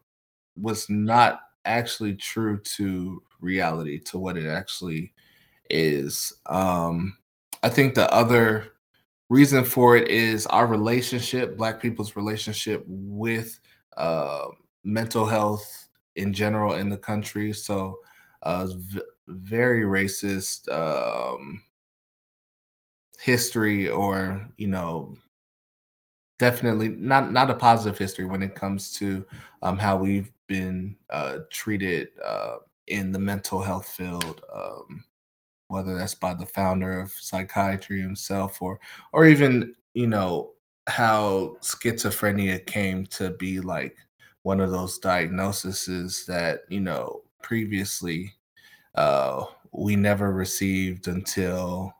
was 0.55 0.89
not 0.89 1.41
actually 1.65 2.15
true 2.15 2.57
to 2.59 3.21
reality 3.41 3.99
to 3.99 4.17
what 4.17 4.37
it 4.37 4.47
actually 4.47 5.13
is. 5.69 6.33
Um, 6.45 7.17
I 7.61 7.69
think 7.69 7.95
the 7.95 8.11
other 8.13 8.73
reason 9.29 9.63
for 9.63 9.95
it 9.95 10.07
is 10.07 10.45
our 10.47 10.65
relationship, 10.65 11.57
Black 11.57 11.81
people's 11.81 12.15
relationship 12.15 12.83
with 12.87 13.59
uh, 13.97 14.47
mental 14.83 15.25
health 15.25 15.87
in 16.15 16.33
general 16.33 16.73
in 16.73 16.89
the 16.89 16.97
country. 16.97 17.53
So 17.53 17.99
uh, 18.43 18.67
very 19.27 19.83
racist 19.83 20.69
um, 20.71 21.61
history, 23.19 23.89
or 23.89 24.47
you 24.57 24.67
know, 24.67 25.17
definitely 26.37 26.89
not 26.89 27.31
not 27.31 27.49
a 27.49 27.55
positive 27.55 27.97
history 27.97 28.25
when 28.25 28.41
it 28.41 28.55
comes 28.55 28.91
to 28.93 29.25
um, 29.61 29.77
how 29.77 29.97
we've 29.97 30.31
been 30.47 30.95
uh, 31.09 31.39
treated 31.51 32.09
uh, 32.23 32.57
in 32.87 33.11
the 33.11 33.19
mental 33.19 33.61
health 33.61 33.87
field. 33.87 34.41
Um, 34.53 35.03
whether 35.67 35.95
that's 35.95 36.15
by 36.15 36.33
the 36.33 36.47
founder 36.47 36.99
of 36.99 37.11
psychiatry 37.11 38.01
himself, 38.01 38.61
or 38.61 38.79
or 39.13 39.25
even 39.25 39.75
you 39.93 40.07
know 40.07 40.51
how 40.87 41.55
schizophrenia 41.61 42.65
came 42.65 43.05
to 43.05 43.29
be 43.31 43.59
like 43.61 43.95
one 44.43 44.59
of 44.59 44.71
those 44.71 44.97
diagnoses 44.97 46.25
that 46.25 46.61
you 46.69 46.79
know 46.79 47.21
previously 47.41 48.33
uh, 48.95 49.45
we 49.71 49.95
never 49.95 50.31
received 50.31 51.07
until 51.07 51.93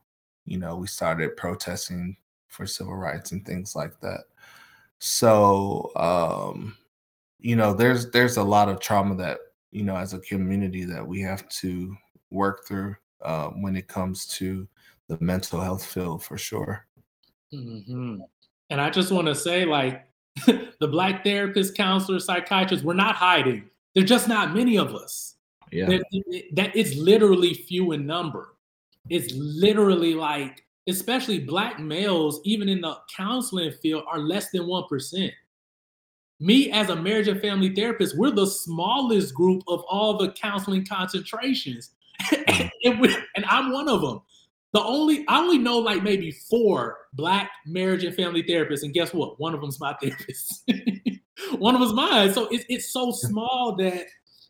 you 0.46 0.58
know 0.58 0.76
we 0.76 0.88
started 0.88 1.38
protesting 1.38 2.18
for 2.48 2.66
civil 2.66 2.96
rights 2.96 3.32
and 3.32 3.46
things 3.46 3.76
like 3.76 4.00
that. 4.02 4.22
So 5.00 5.92
um, 5.96 6.76
you 7.40 7.56
know, 7.56 7.74
there's 7.74 8.12
there's 8.12 8.38
a 8.38 8.44
lot 8.44 8.70
of 8.70 8.80
trauma 8.80 9.16
that 9.16 9.40
you 9.72 9.84
know 9.84 9.96
as 9.96 10.14
a 10.14 10.20
community 10.20 10.84
that 10.86 11.06
we 11.06 11.22
have 11.22 11.48
to 11.50 11.96
work 12.32 12.66
through 12.66 12.96
uh, 13.22 13.48
when 13.50 13.76
it 13.76 13.88
comes 13.88 14.26
to 14.28 14.68
the 15.08 15.18
mental 15.20 15.60
health 15.60 15.86
field 15.86 16.24
for 16.24 16.38
sure. 16.38 16.86
Mm-hmm. 17.54 18.18
And 18.70 18.82
I 18.82 18.90
just 18.90 19.12
want 19.12 19.28
to 19.28 19.36
say, 19.36 19.66
like, 19.66 20.06
the 20.46 20.88
black 20.88 21.24
therapists, 21.26 21.74
counselors, 21.74 22.26
psychiatrists, 22.26 22.86
we're 22.86 22.94
not 22.94 23.16
hiding. 23.16 23.70
There's 23.96 24.10
just 24.10 24.28
not 24.28 24.54
many 24.54 24.78
of 24.78 24.96
us. 24.96 25.36
Yeah. 25.72 25.88
That, 25.88 26.04
that 26.54 26.76
it's 26.76 26.96
literally 26.96 27.54
few 27.54 27.92
in 27.92 28.06
number. 28.06 28.56
It's 29.10 29.34
literally 29.34 30.14
like, 30.14 30.66
especially 30.88 31.40
black 31.40 31.80
males, 31.80 32.42
even 32.44 32.70
in 32.70 32.82
the 32.82 32.98
counseling 33.16 33.72
field, 33.72 34.04
are 34.08 34.20
less 34.20 34.50
than 34.52 34.64
1%. 34.64 35.32
me 36.40 36.72
as 36.72 36.90
a 36.90 36.96
marriage 36.96 37.28
and 37.28 37.42
family 37.42 37.74
therapist, 37.74 38.18
we're 38.18 38.32
the 38.32 38.48
smallest 38.48 39.34
group 39.34 39.62
of 39.68 39.84
all 39.90 40.18
the 40.18 40.32
counseling 40.32 40.86
concentrations. 40.86 41.92
and, 42.84 43.00
we, 43.00 43.16
and 43.36 43.46
I'm 43.46 43.72
one 43.72 43.90
of 43.90 44.02
them. 44.02 44.22
The 44.72 44.82
only 44.84 45.26
I 45.28 45.40
only 45.40 45.58
know 45.58 45.80
like 45.80 46.04
maybe 46.04 46.32
four 46.32 46.98
black 47.14 47.50
marriage 47.66 48.04
and 48.04 48.16
family 48.16 48.44
therapists, 48.44 48.84
and 48.84 48.94
guess 48.94 49.14
what? 49.14 49.40
One 49.40 49.56
of 49.56 49.62
them's 49.62 49.80
my 49.80 49.96
therapist. 50.00 50.64
one 51.58 51.76
of 51.76 51.82
them's 51.82 51.94
mine. 51.94 52.34
So 52.34 52.48
it's 52.52 52.66
it's 52.70 52.92
so 52.92 53.12
small 53.12 53.76
that 53.78 54.06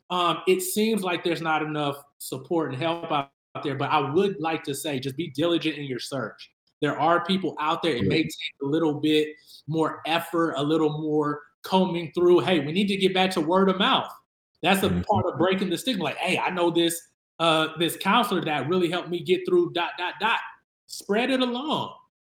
um, 0.09 0.39
it 0.47 0.61
seems 0.61 1.03
like 1.03 1.23
there's 1.23 1.41
not 1.41 1.61
enough 1.61 1.97
support 2.17 2.71
and 2.71 2.81
help 2.81 3.11
out 3.11 3.31
there. 3.63 3.75
But 3.75 3.91
I 3.91 4.11
would 4.11 4.39
like 4.39 4.63
to 4.63 4.75
say, 4.75 4.99
just 4.99 5.17
be 5.17 5.31
diligent 5.31 5.77
in 5.77 5.85
your 5.85 5.99
search. 5.99 6.49
There 6.81 6.97
are 6.99 7.25
people 7.25 7.55
out 7.59 7.83
there. 7.83 7.95
It 7.95 8.07
may 8.07 8.23
take 8.23 8.55
a 8.63 8.65
little 8.65 8.93
bit 8.93 9.29
more 9.67 10.01
effort, 10.05 10.53
a 10.55 10.63
little 10.63 11.01
more 11.01 11.41
combing 11.63 12.11
through. 12.15 12.39
Hey, 12.39 12.59
we 12.59 12.71
need 12.71 12.87
to 12.87 12.97
get 12.97 13.13
back 13.13 13.31
to 13.31 13.41
word 13.41 13.69
of 13.69 13.77
mouth. 13.77 14.09
That's 14.61 14.83
a 14.83 14.89
mm-hmm. 14.89 15.01
part 15.01 15.25
of 15.25 15.37
breaking 15.37 15.69
the 15.69 15.77
stigma. 15.77 16.05
Like, 16.05 16.17
hey, 16.17 16.37
I 16.37 16.49
know 16.49 16.71
this 16.71 16.99
uh, 17.39 17.69
this 17.77 17.97
counselor 17.97 18.43
that 18.45 18.67
really 18.67 18.89
helped 18.89 19.09
me 19.09 19.23
get 19.23 19.41
through 19.47 19.71
dot 19.73 19.91
dot 19.97 20.15
dot. 20.19 20.39
Spread 20.87 21.29
it 21.29 21.41
along. 21.41 21.93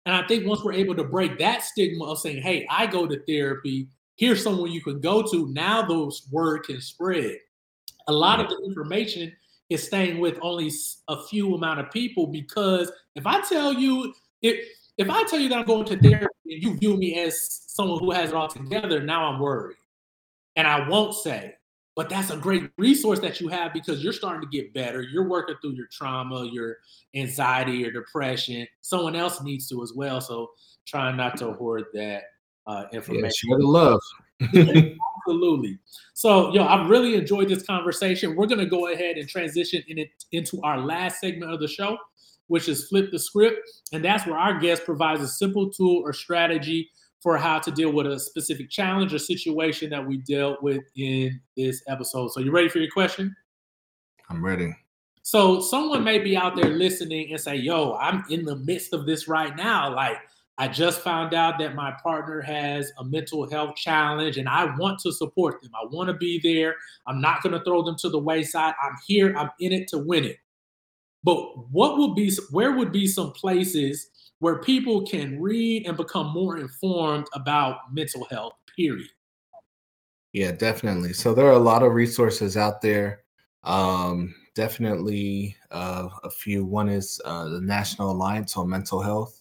And 0.06 0.14
I 0.14 0.26
think 0.26 0.46
once 0.46 0.64
we're 0.64 0.72
able 0.72 0.94
to 0.96 1.04
break 1.04 1.38
that 1.38 1.62
stigma 1.62 2.04
of 2.04 2.18
saying, 2.18 2.42
hey, 2.42 2.66
I 2.70 2.86
go 2.86 3.06
to 3.06 3.20
therapy, 3.26 3.88
here's 4.20 4.44
someone 4.44 4.70
you 4.70 4.82
can 4.82 5.00
go 5.00 5.22
to, 5.22 5.48
now 5.48 5.82
those 5.82 6.28
word 6.30 6.64
can 6.64 6.80
spread. 6.80 7.38
A 8.06 8.12
lot 8.12 8.38
of 8.38 8.50
the 8.50 8.62
information 8.64 9.32
is 9.70 9.82
staying 9.82 10.20
with 10.20 10.38
only 10.42 10.70
a 11.08 11.22
few 11.24 11.54
amount 11.54 11.80
of 11.80 11.90
people 11.90 12.26
because 12.26 12.92
if 13.16 13.26
I 13.26 13.40
tell 13.40 13.72
you 13.72 14.12
if 14.42 14.68
if 14.98 15.08
I 15.08 15.24
tell 15.24 15.40
you 15.40 15.48
that 15.48 15.58
I'm 15.58 15.64
going 15.64 15.86
to 15.86 15.96
therapy 15.96 16.26
and 16.44 16.62
you 16.62 16.76
view 16.76 16.96
me 16.96 17.18
as 17.18 17.64
someone 17.66 17.98
who 18.00 18.10
has 18.10 18.30
it 18.30 18.36
all 18.36 18.48
together, 18.48 19.00
now 19.02 19.24
I'm 19.24 19.40
worried. 19.40 19.78
And 20.56 20.66
I 20.66 20.86
won't 20.86 21.14
say, 21.14 21.54
but 21.96 22.10
that's 22.10 22.30
a 22.30 22.36
great 22.36 22.70
resource 22.76 23.20
that 23.20 23.40
you 23.40 23.48
have 23.48 23.72
because 23.72 24.04
you're 24.04 24.12
starting 24.12 24.42
to 24.42 24.54
get 24.54 24.74
better. 24.74 25.00
You're 25.00 25.28
working 25.28 25.54
through 25.62 25.72
your 25.72 25.86
trauma, 25.90 26.44
your 26.52 26.76
anxiety, 27.14 27.78
your 27.78 27.92
depression. 27.92 28.66
Someone 28.82 29.16
else 29.16 29.42
needs 29.42 29.68
to 29.68 29.82
as 29.82 29.94
well. 29.94 30.20
So 30.20 30.50
trying 30.86 31.16
not 31.16 31.38
to 31.38 31.52
hoard 31.52 31.84
that 31.94 32.24
uh, 32.66 32.84
information. 32.92 33.50
Yeah, 33.50 33.56
share 33.56 33.58
the 33.58 33.66
love. 33.66 34.00
Absolutely. 35.26 35.78
So, 36.14 36.52
yo, 36.52 36.64
I've 36.64 36.88
really 36.88 37.14
enjoyed 37.14 37.48
this 37.48 37.62
conversation. 37.62 38.34
We're 38.36 38.46
going 38.46 38.60
to 38.60 38.66
go 38.66 38.88
ahead 38.88 39.16
and 39.16 39.28
transition 39.28 39.82
in 39.88 39.98
it, 39.98 40.10
into 40.32 40.60
our 40.62 40.78
last 40.78 41.20
segment 41.20 41.52
of 41.52 41.60
the 41.60 41.68
show, 41.68 41.98
which 42.46 42.68
is 42.68 42.88
flip 42.88 43.10
the 43.10 43.18
script. 43.18 43.60
And 43.92 44.04
that's 44.04 44.26
where 44.26 44.38
our 44.38 44.58
guest 44.58 44.84
provides 44.84 45.20
a 45.20 45.28
simple 45.28 45.70
tool 45.70 46.02
or 46.04 46.12
strategy 46.12 46.90
for 47.22 47.36
how 47.36 47.58
to 47.58 47.70
deal 47.70 47.92
with 47.92 48.06
a 48.06 48.18
specific 48.18 48.70
challenge 48.70 49.12
or 49.12 49.18
situation 49.18 49.90
that 49.90 50.06
we 50.06 50.18
dealt 50.18 50.62
with 50.62 50.82
in 50.96 51.38
this 51.56 51.82
episode. 51.86 52.28
So, 52.32 52.40
you 52.40 52.50
ready 52.50 52.68
for 52.68 52.78
your 52.78 52.90
question? 52.90 53.34
I'm 54.30 54.44
ready. 54.44 54.74
So, 55.22 55.60
someone 55.60 56.02
may 56.02 56.18
be 56.18 56.36
out 56.36 56.56
there 56.56 56.70
listening 56.70 57.30
and 57.30 57.40
say, 57.40 57.56
Yo, 57.56 57.94
I'm 57.94 58.24
in 58.30 58.44
the 58.44 58.56
midst 58.56 58.94
of 58.94 59.04
this 59.04 59.28
right 59.28 59.54
now. 59.54 59.94
Like, 59.94 60.16
I 60.60 60.68
just 60.68 61.00
found 61.00 61.32
out 61.32 61.58
that 61.58 61.74
my 61.74 61.94
partner 62.02 62.42
has 62.42 62.92
a 62.98 63.04
mental 63.04 63.48
health 63.48 63.76
challenge 63.76 64.36
and 64.36 64.46
I 64.46 64.66
want 64.76 64.98
to 64.98 65.10
support 65.10 65.62
them. 65.62 65.70
I 65.74 65.86
want 65.86 66.08
to 66.08 66.14
be 66.14 66.38
there. 66.38 66.74
I'm 67.06 67.18
not 67.18 67.42
going 67.42 67.58
to 67.58 67.64
throw 67.64 67.82
them 67.82 67.96
to 68.00 68.10
the 68.10 68.18
wayside. 68.18 68.74
I'm 68.84 68.94
here. 69.06 69.34
I'm 69.38 69.48
in 69.60 69.72
it 69.72 69.88
to 69.88 69.98
win 69.98 70.26
it. 70.26 70.36
But 71.24 71.70
what 71.70 71.96
would 71.96 72.14
be, 72.14 72.30
where 72.50 72.72
would 72.72 72.92
be 72.92 73.06
some 73.06 73.32
places 73.32 74.10
where 74.40 74.58
people 74.58 75.06
can 75.06 75.40
read 75.40 75.86
and 75.86 75.96
become 75.96 76.30
more 76.34 76.58
informed 76.58 77.26
about 77.34 77.78
mental 77.90 78.26
health, 78.26 78.52
period. 78.76 79.08
Yeah, 80.34 80.52
definitely. 80.52 81.14
So 81.14 81.32
there 81.32 81.46
are 81.46 81.52
a 81.52 81.58
lot 81.58 81.82
of 81.82 81.94
resources 81.94 82.58
out 82.58 82.82
there. 82.82 83.22
Um, 83.64 84.34
definitely 84.54 85.56
uh, 85.70 86.10
a 86.22 86.28
few. 86.28 86.66
One 86.66 86.90
is 86.90 87.18
uh, 87.24 87.48
the 87.48 87.62
National 87.62 88.10
Alliance 88.10 88.58
on 88.58 88.68
Mental 88.68 89.00
Health. 89.00 89.39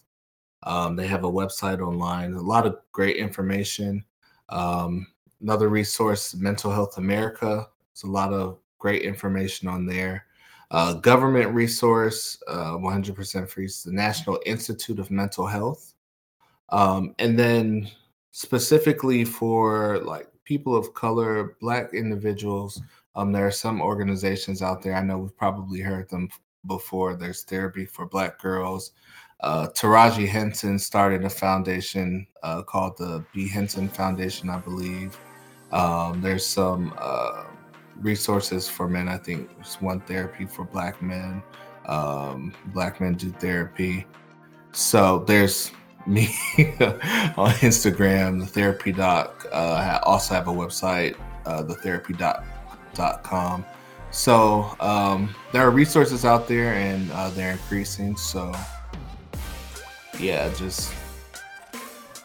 Um, 0.62 0.96
they 0.96 1.06
have 1.06 1.24
a 1.24 1.30
website 1.30 1.80
online, 1.80 2.34
a 2.34 2.40
lot 2.40 2.66
of 2.66 2.78
great 2.92 3.16
information. 3.16 4.04
Um, 4.48 5.06
another 5.40 5.68
resource, 5.68 6.34
Mental 6.34 6.70
Health 6.70 6.98
America. 6.98 7.66
It's 7.92 8.02
a 8.02 8.08
lot 8.08 8.32
of 8.32 8.58
great 8.78 9.02
information 9.02 9.68
on 9.68 9.86
there. 9.86 10.26
Uh, 10.70 10.94
government 10.94 11.52
resource, 11.52 12.40
uh, 12.46 12.76
100% 12.76 13.48
free, 13.48 13.68
the 13.84 13.92
National 13.92 14.40
Institute 14.46 14.98
of 14.98 15.10
Mental 15.10 15.46
Health. 15.46 15.94
Um, 16.68 17.14
and 17.18 17.38
then 17.38 17.90
specifically 18.30 19.24
for 19.24 19.98
like 20.04 20.28
people 20.44 20.76
of 20.76 20.94
color, 20.94 21.56
Black 21.60 21.92
individuals, 21.92 22.80
um, 23.16 23.32
there 23.32 23.46
are 23.46 23.50
some 23.50 23.80
organizations 23.80 24.62
out 24.62 24.82
there. 24.82 24.94
I 24.94 25.02
know 25.02 25.18
we've 25.18 25.36
probably 25.36 25.80
heard 25.80 26.08
them 26.08 26.28
before. 26.66 27.16
There's 27.16 27.42
Therapy 27.42 27.84
for 27.84 28.06
Black 28.06 28.38
Girls. 28.38 28.92
Uh, 29.42 29.66
Taraji 29.68 30.28
Henson 30.28 30.78
started 30.78 31.24
a 31.24 31.30
foundation 31.30 32.26
uh, 32.42 32.62
called 32.62 32.96
the 32.98 33.24
B. 33.32 33.48
Henson 33.48 33.88
Foundation, 33.88 34.50
I 34.50 34.58
believe. 34.58 35.18
Um, 35.72 36.20
there's 36.20 36.44
some 36.44 36.94
uh, 36.98 37.44
resources 37.96 38.68
for 38.68 38.88
men. 38.88 39.08
I 39.08 39.16
think 39.16 39.50
it's 39.58 39.80
one 39.80 40.00
therapy 40.00 40.44
for 40.44 40.64
black 40.64 41.00
men. 41.00 41.42
Um, 41.86 42.52
black 42.66 43.00
men 43.00 43.14
do 43.14 43.30
therapy. 43.30 44.06
So 44.72 45.24
there's 45.26 45.72
me 46.06 46.28
on 47.36 47.52
Instagram, 47.60 48.40
the 48.40 48.46
therapy 48.46 48.92
doc. 48.92 49.46
Uh, 49.52 49.72
I 49.72 50.00
also 50.02 50.34
have 50.34 50.48
a 50.48 50.52
website, 50.52 51.16
uh, 51.46 51.62
the 51.62 51.74
therapy 51.74 52.14
doc.com. 52.14 53.64
So 54.10 54.76
um, 54.80 55.34
there 55.52 55.62
are 55.62 55.70
resources 55.70 56.24
out 56.24 56.48
there 56.48 56.74
and 56.74 57.10
uh, 57.12 57.30
they're 57.30 57.52
increasing. 57.52 58.16
So 58.16 58.52
yeah, 60.20 60.52
just 60.54 60.92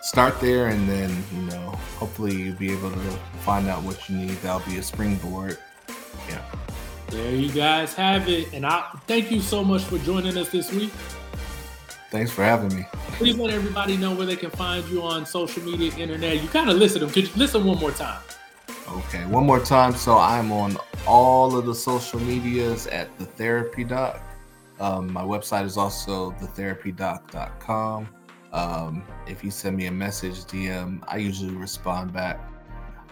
start 0.01 0.39
there 0.39 0.67
and 0.67 0.87
then 0.87 1.09
you 1.33 1.41
know 1.43 1.71
hopefully 1.97 2.35
you'll 2.35 2.55
be 2.55 2.71
able 2.71 2.91
to 2.91 2.97
find 3.43 3.67
out 3.67 3.81
what 3.83 4.07
you 4.09 4.17
need. 4.17 4.37
That'll 4.41 4.67
be 4.67 4.77
a 4.77 4.83
springboard. 4.83 5.57
Yeah. 6.29 6.45
There 7.07 7.31
you 7.31 7.51
guys 7.51 7.93
have 7.93 8.27
it. 8.29 8.53
And 8.53 8.65
i 8.65 8.81
thank 9.07 9.31
you 9.31 9.41
so 9.41 9.63
much 9.63 9.83
for 9.83 9.97
joining 9.99 10.37
us 10.37 10.49
this 10.49 10.71
week. 10.71 10.91
Thanks 12.11 12.31
for 12.31 12.43
having 12.43 12.75
me. 12.75 12.85
Please 13.17 13.37
let 13.37 13.51
everybody 13.51 13.97
know 13.97 14.13
where 14.13 14.25
they 14.25 14.35
can 14.35 14.51
find 14.51 14.85
you 14.89 15.01
on 15.01 15.25
social 15.25 15.63
media 15.63 15.91
internet. 15.97 16.41
You 16.41 16.49
kind 16.49 16.69
of 16.69 16.77
listed 16.77 17.01
them. 17.01 17.09
Could 17.09 17.27
you 17.27 17.33
listen 17.35 17.63
one 17.63 17.79
more 17.79 17.91
time? 17.91 18.21
Okay 18.87 19.25
one 19.25 19.45
more 19.45 19.59
time. 19.59 19.93
So 19.93 20.17
i'm 20.17 20.51
on 20.51 20.77
all 21.07 21.57
of 21.57 21.65
the 21.65 21.75
social 21.75 22.19
medias 22.19 22.87
at 22.87 23.15
the 23.17 23.25
therapy 23.25 23.83
doc 23.83 24.21
um, 24.79 25.11
my 25.11 25.23
website 25.23 25.65
is 25.65 25.77
also 25.77 26.31
thetherapydoc.com 26.31 28.07
um, 28.55 29.03
if 29.27 29.43
you 29.43 29.51
send 29.51 29.75
me 29.75 29.87
a 29.87 29.91
message, 29.91 30.45
DM, 30.45 31.03
I 31.09 31.17
usually 31.17 31.53
respond 31.53 32.13
back. 32.13 32.39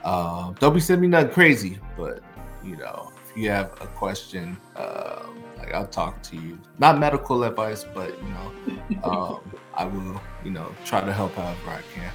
Uh, 0.02 0.52
don't 0.54 0.74
be 0.74 0.80
sending 0.80 1.02
me 1.02 1.08
nothing 1.10 1.34
crazy, 1.34 1.80
but 1.98 2.24
you 2.64 2.78
know, 2.78 3.12
if 3.30 3.36
you 3.36 3.50
have 3.50 3.74
a 3.82 3.88
question, 3.88 4.58
uh, 4.78 5.24
like 5.58 5.74
I'll 5.74 5.86
talk 5.86 6.24
to 6.24 6.38
you. 6.38 6.58
Not 6.80 6.98
medical 6.98 7.44
advice, 7.44 7.86
but 7.94 8.18
you 8.24 8.30
know, 8.30 9.04
um, 9.04 9.54
I 9.74 9.84
will, 9.84 10.22
you 10.46 10.52
know, 10.52 10.74
try 10.86 11.02
to 11.02 11.12
help 11.12 11.36
however 11.36 11.72
I 11.72 11.82
can. 11.94 12.12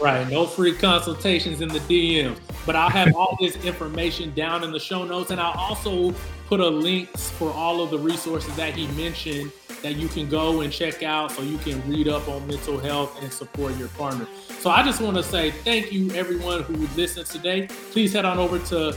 Right, 0.00 0.28
no 0.28 0.46
free 0.46 0.74
consultations 0.74 1.60
in 1.60 1.68
the 1.68 1.80
DMs, 1.80 2.38
but 2.66 2.76
I'll 2.76 2.90
have 2.90 3.14
all 3.16 3.36
this 3.40 3.56
information 3.64 4.34
down 4.34 4.62
in 4.62 4.70
the 4.70 4.78
show 4.78 5.04
notes, 5.04 5.30
and 5.30 5.40
I'll 5.40 5.58
also 5.58 6.14
put 6.48 6.60
a 6.60 6.68
links 6.68 7.30
for 7.30 7.50
all 7.52 7.82
of 7.82 7.90
the 7.90 7.98
resources 7.98 8.54
that 8.56 8.74
he 8.74 8.86
mentioned 8.88 9.50
that 9.82 9.96
you 9.96 10.08
can 10.08 10.28
go 10.28 10.60
and 10.60 10.72
check 10.72 11.02
out 11.02 11.30
so 11.32 11.42
you 11.42 11.58
can 11.58 11.86
read 11.88 12.08
up 12.08 12.28
on 12.28 12.46
mental 12.46 12.78
health 12.78 13.22
and 13.22 13.32
support 13.32 13.76
your 13.76 13.88
partner. 13.88 14.26
So 14.58 14.70
I 14.70 14.82
just 14.82 15.00
want 15.00 15.16
to 15.16 15.22
say 15.22 15.50
thank 15.50 15.92
you 15.92 16.10
everyone 16.12 16.62
who 16.62 16.74
listened 16.96 17.26
today. 17.26 17.68
Please 17.90 18.12
head 18.12 18.24
on 18.24 18.38
over 18.38 18.58
to 18.58 18.96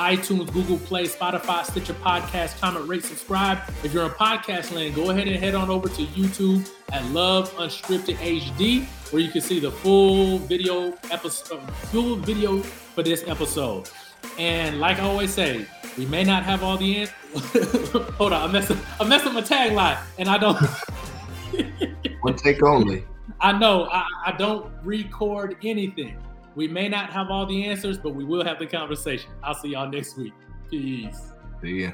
iTunes, 0.00 0.50
Google 0.50 0.78
Play, 0.78 1.04
Spotify, 1.04 1.62
Stitcher 1.62 1.92
Podcast, 1.92 2.58
comment, 2.58 2.88
rate, 2.88 3.04
subscribe. 3.04 3.58
If 3.84 3.92
you're 3.92 4.06
in 4.06 4.10
podcast 4.12 4.74
land, 4.74 4.94
go 4.94 5.10
ahead 5.10 5.28
and 5.28 5.36
head 5.36 5.54
on 5.54 5.68
over 5.68 5.88
to 5.90 6.02
YouTube 6.06 6.70
at 6.90 7.04
Love 7.12 7.52
Unscripted 7.56 8.14
HD, 8.16 8.86
where 9.12 9.20
you 9.20 9.30
can 9.30 9.42
see 9.42 9.60
the 9.60 9.70
full 9.70 10.38
video 10.38 10.94
episode, 11.10 11.60
full 11.92 12.16
video 12.16 12.62
for 12.62 13.02
this 13.02 13.28
episode. 13.28 13.90
And 14.38 14.80
like 14.80 14.98
I 14.98 15.02
always 15.02 15.34
say, 15.34 15.66
we 15.98 16.06
may 16.06 16.24
not 16.24 16.44
have 16.44 16.62
all 16.62 16.78
the 16.78 16.96
answers. 16.96 17.90
Hold 18.16 18.32
on, 18.32 18.40
I'm 18.40 18.52
messing, 18.52 18.78
I'm 18.98 19.08
messing 19.10 19.34
my 19.34 19.42
tagline, 19.42 19.98
and 20.18 20.30
I 20.30 20.38
don't. 20.38 20.58
One 22.22 22.36
take 22.36 22.62
only. 22.62 23.04
I 23.38 23.52
know. 23.52 23.84
I, 23.92 24.06
I 24.24 24.32
don't 24.32 24.72
record 24.82 25.58
anything. 25.62 26.16
We 26.54 26.68
may 26.68 26.88
not 26.88 27.10
have 27.10 27.30
all 27.30 27.46
the 27.46 27.66
answers, 27.66 27.98
but 27.98 28.14
we 28.14 28.24
will 28.24 28.44
have 28.44 28.58
the 28.58 28.66
conversation. 28.66 29.30
I'll 29.42 29.54
see 29.54 29.68
y'all 29.68 29.88
next 29.88 30.16
week. 30.16 30.32
Peace. 30.70 31.32
See 31.62 31.82
ya. 31.82 31.90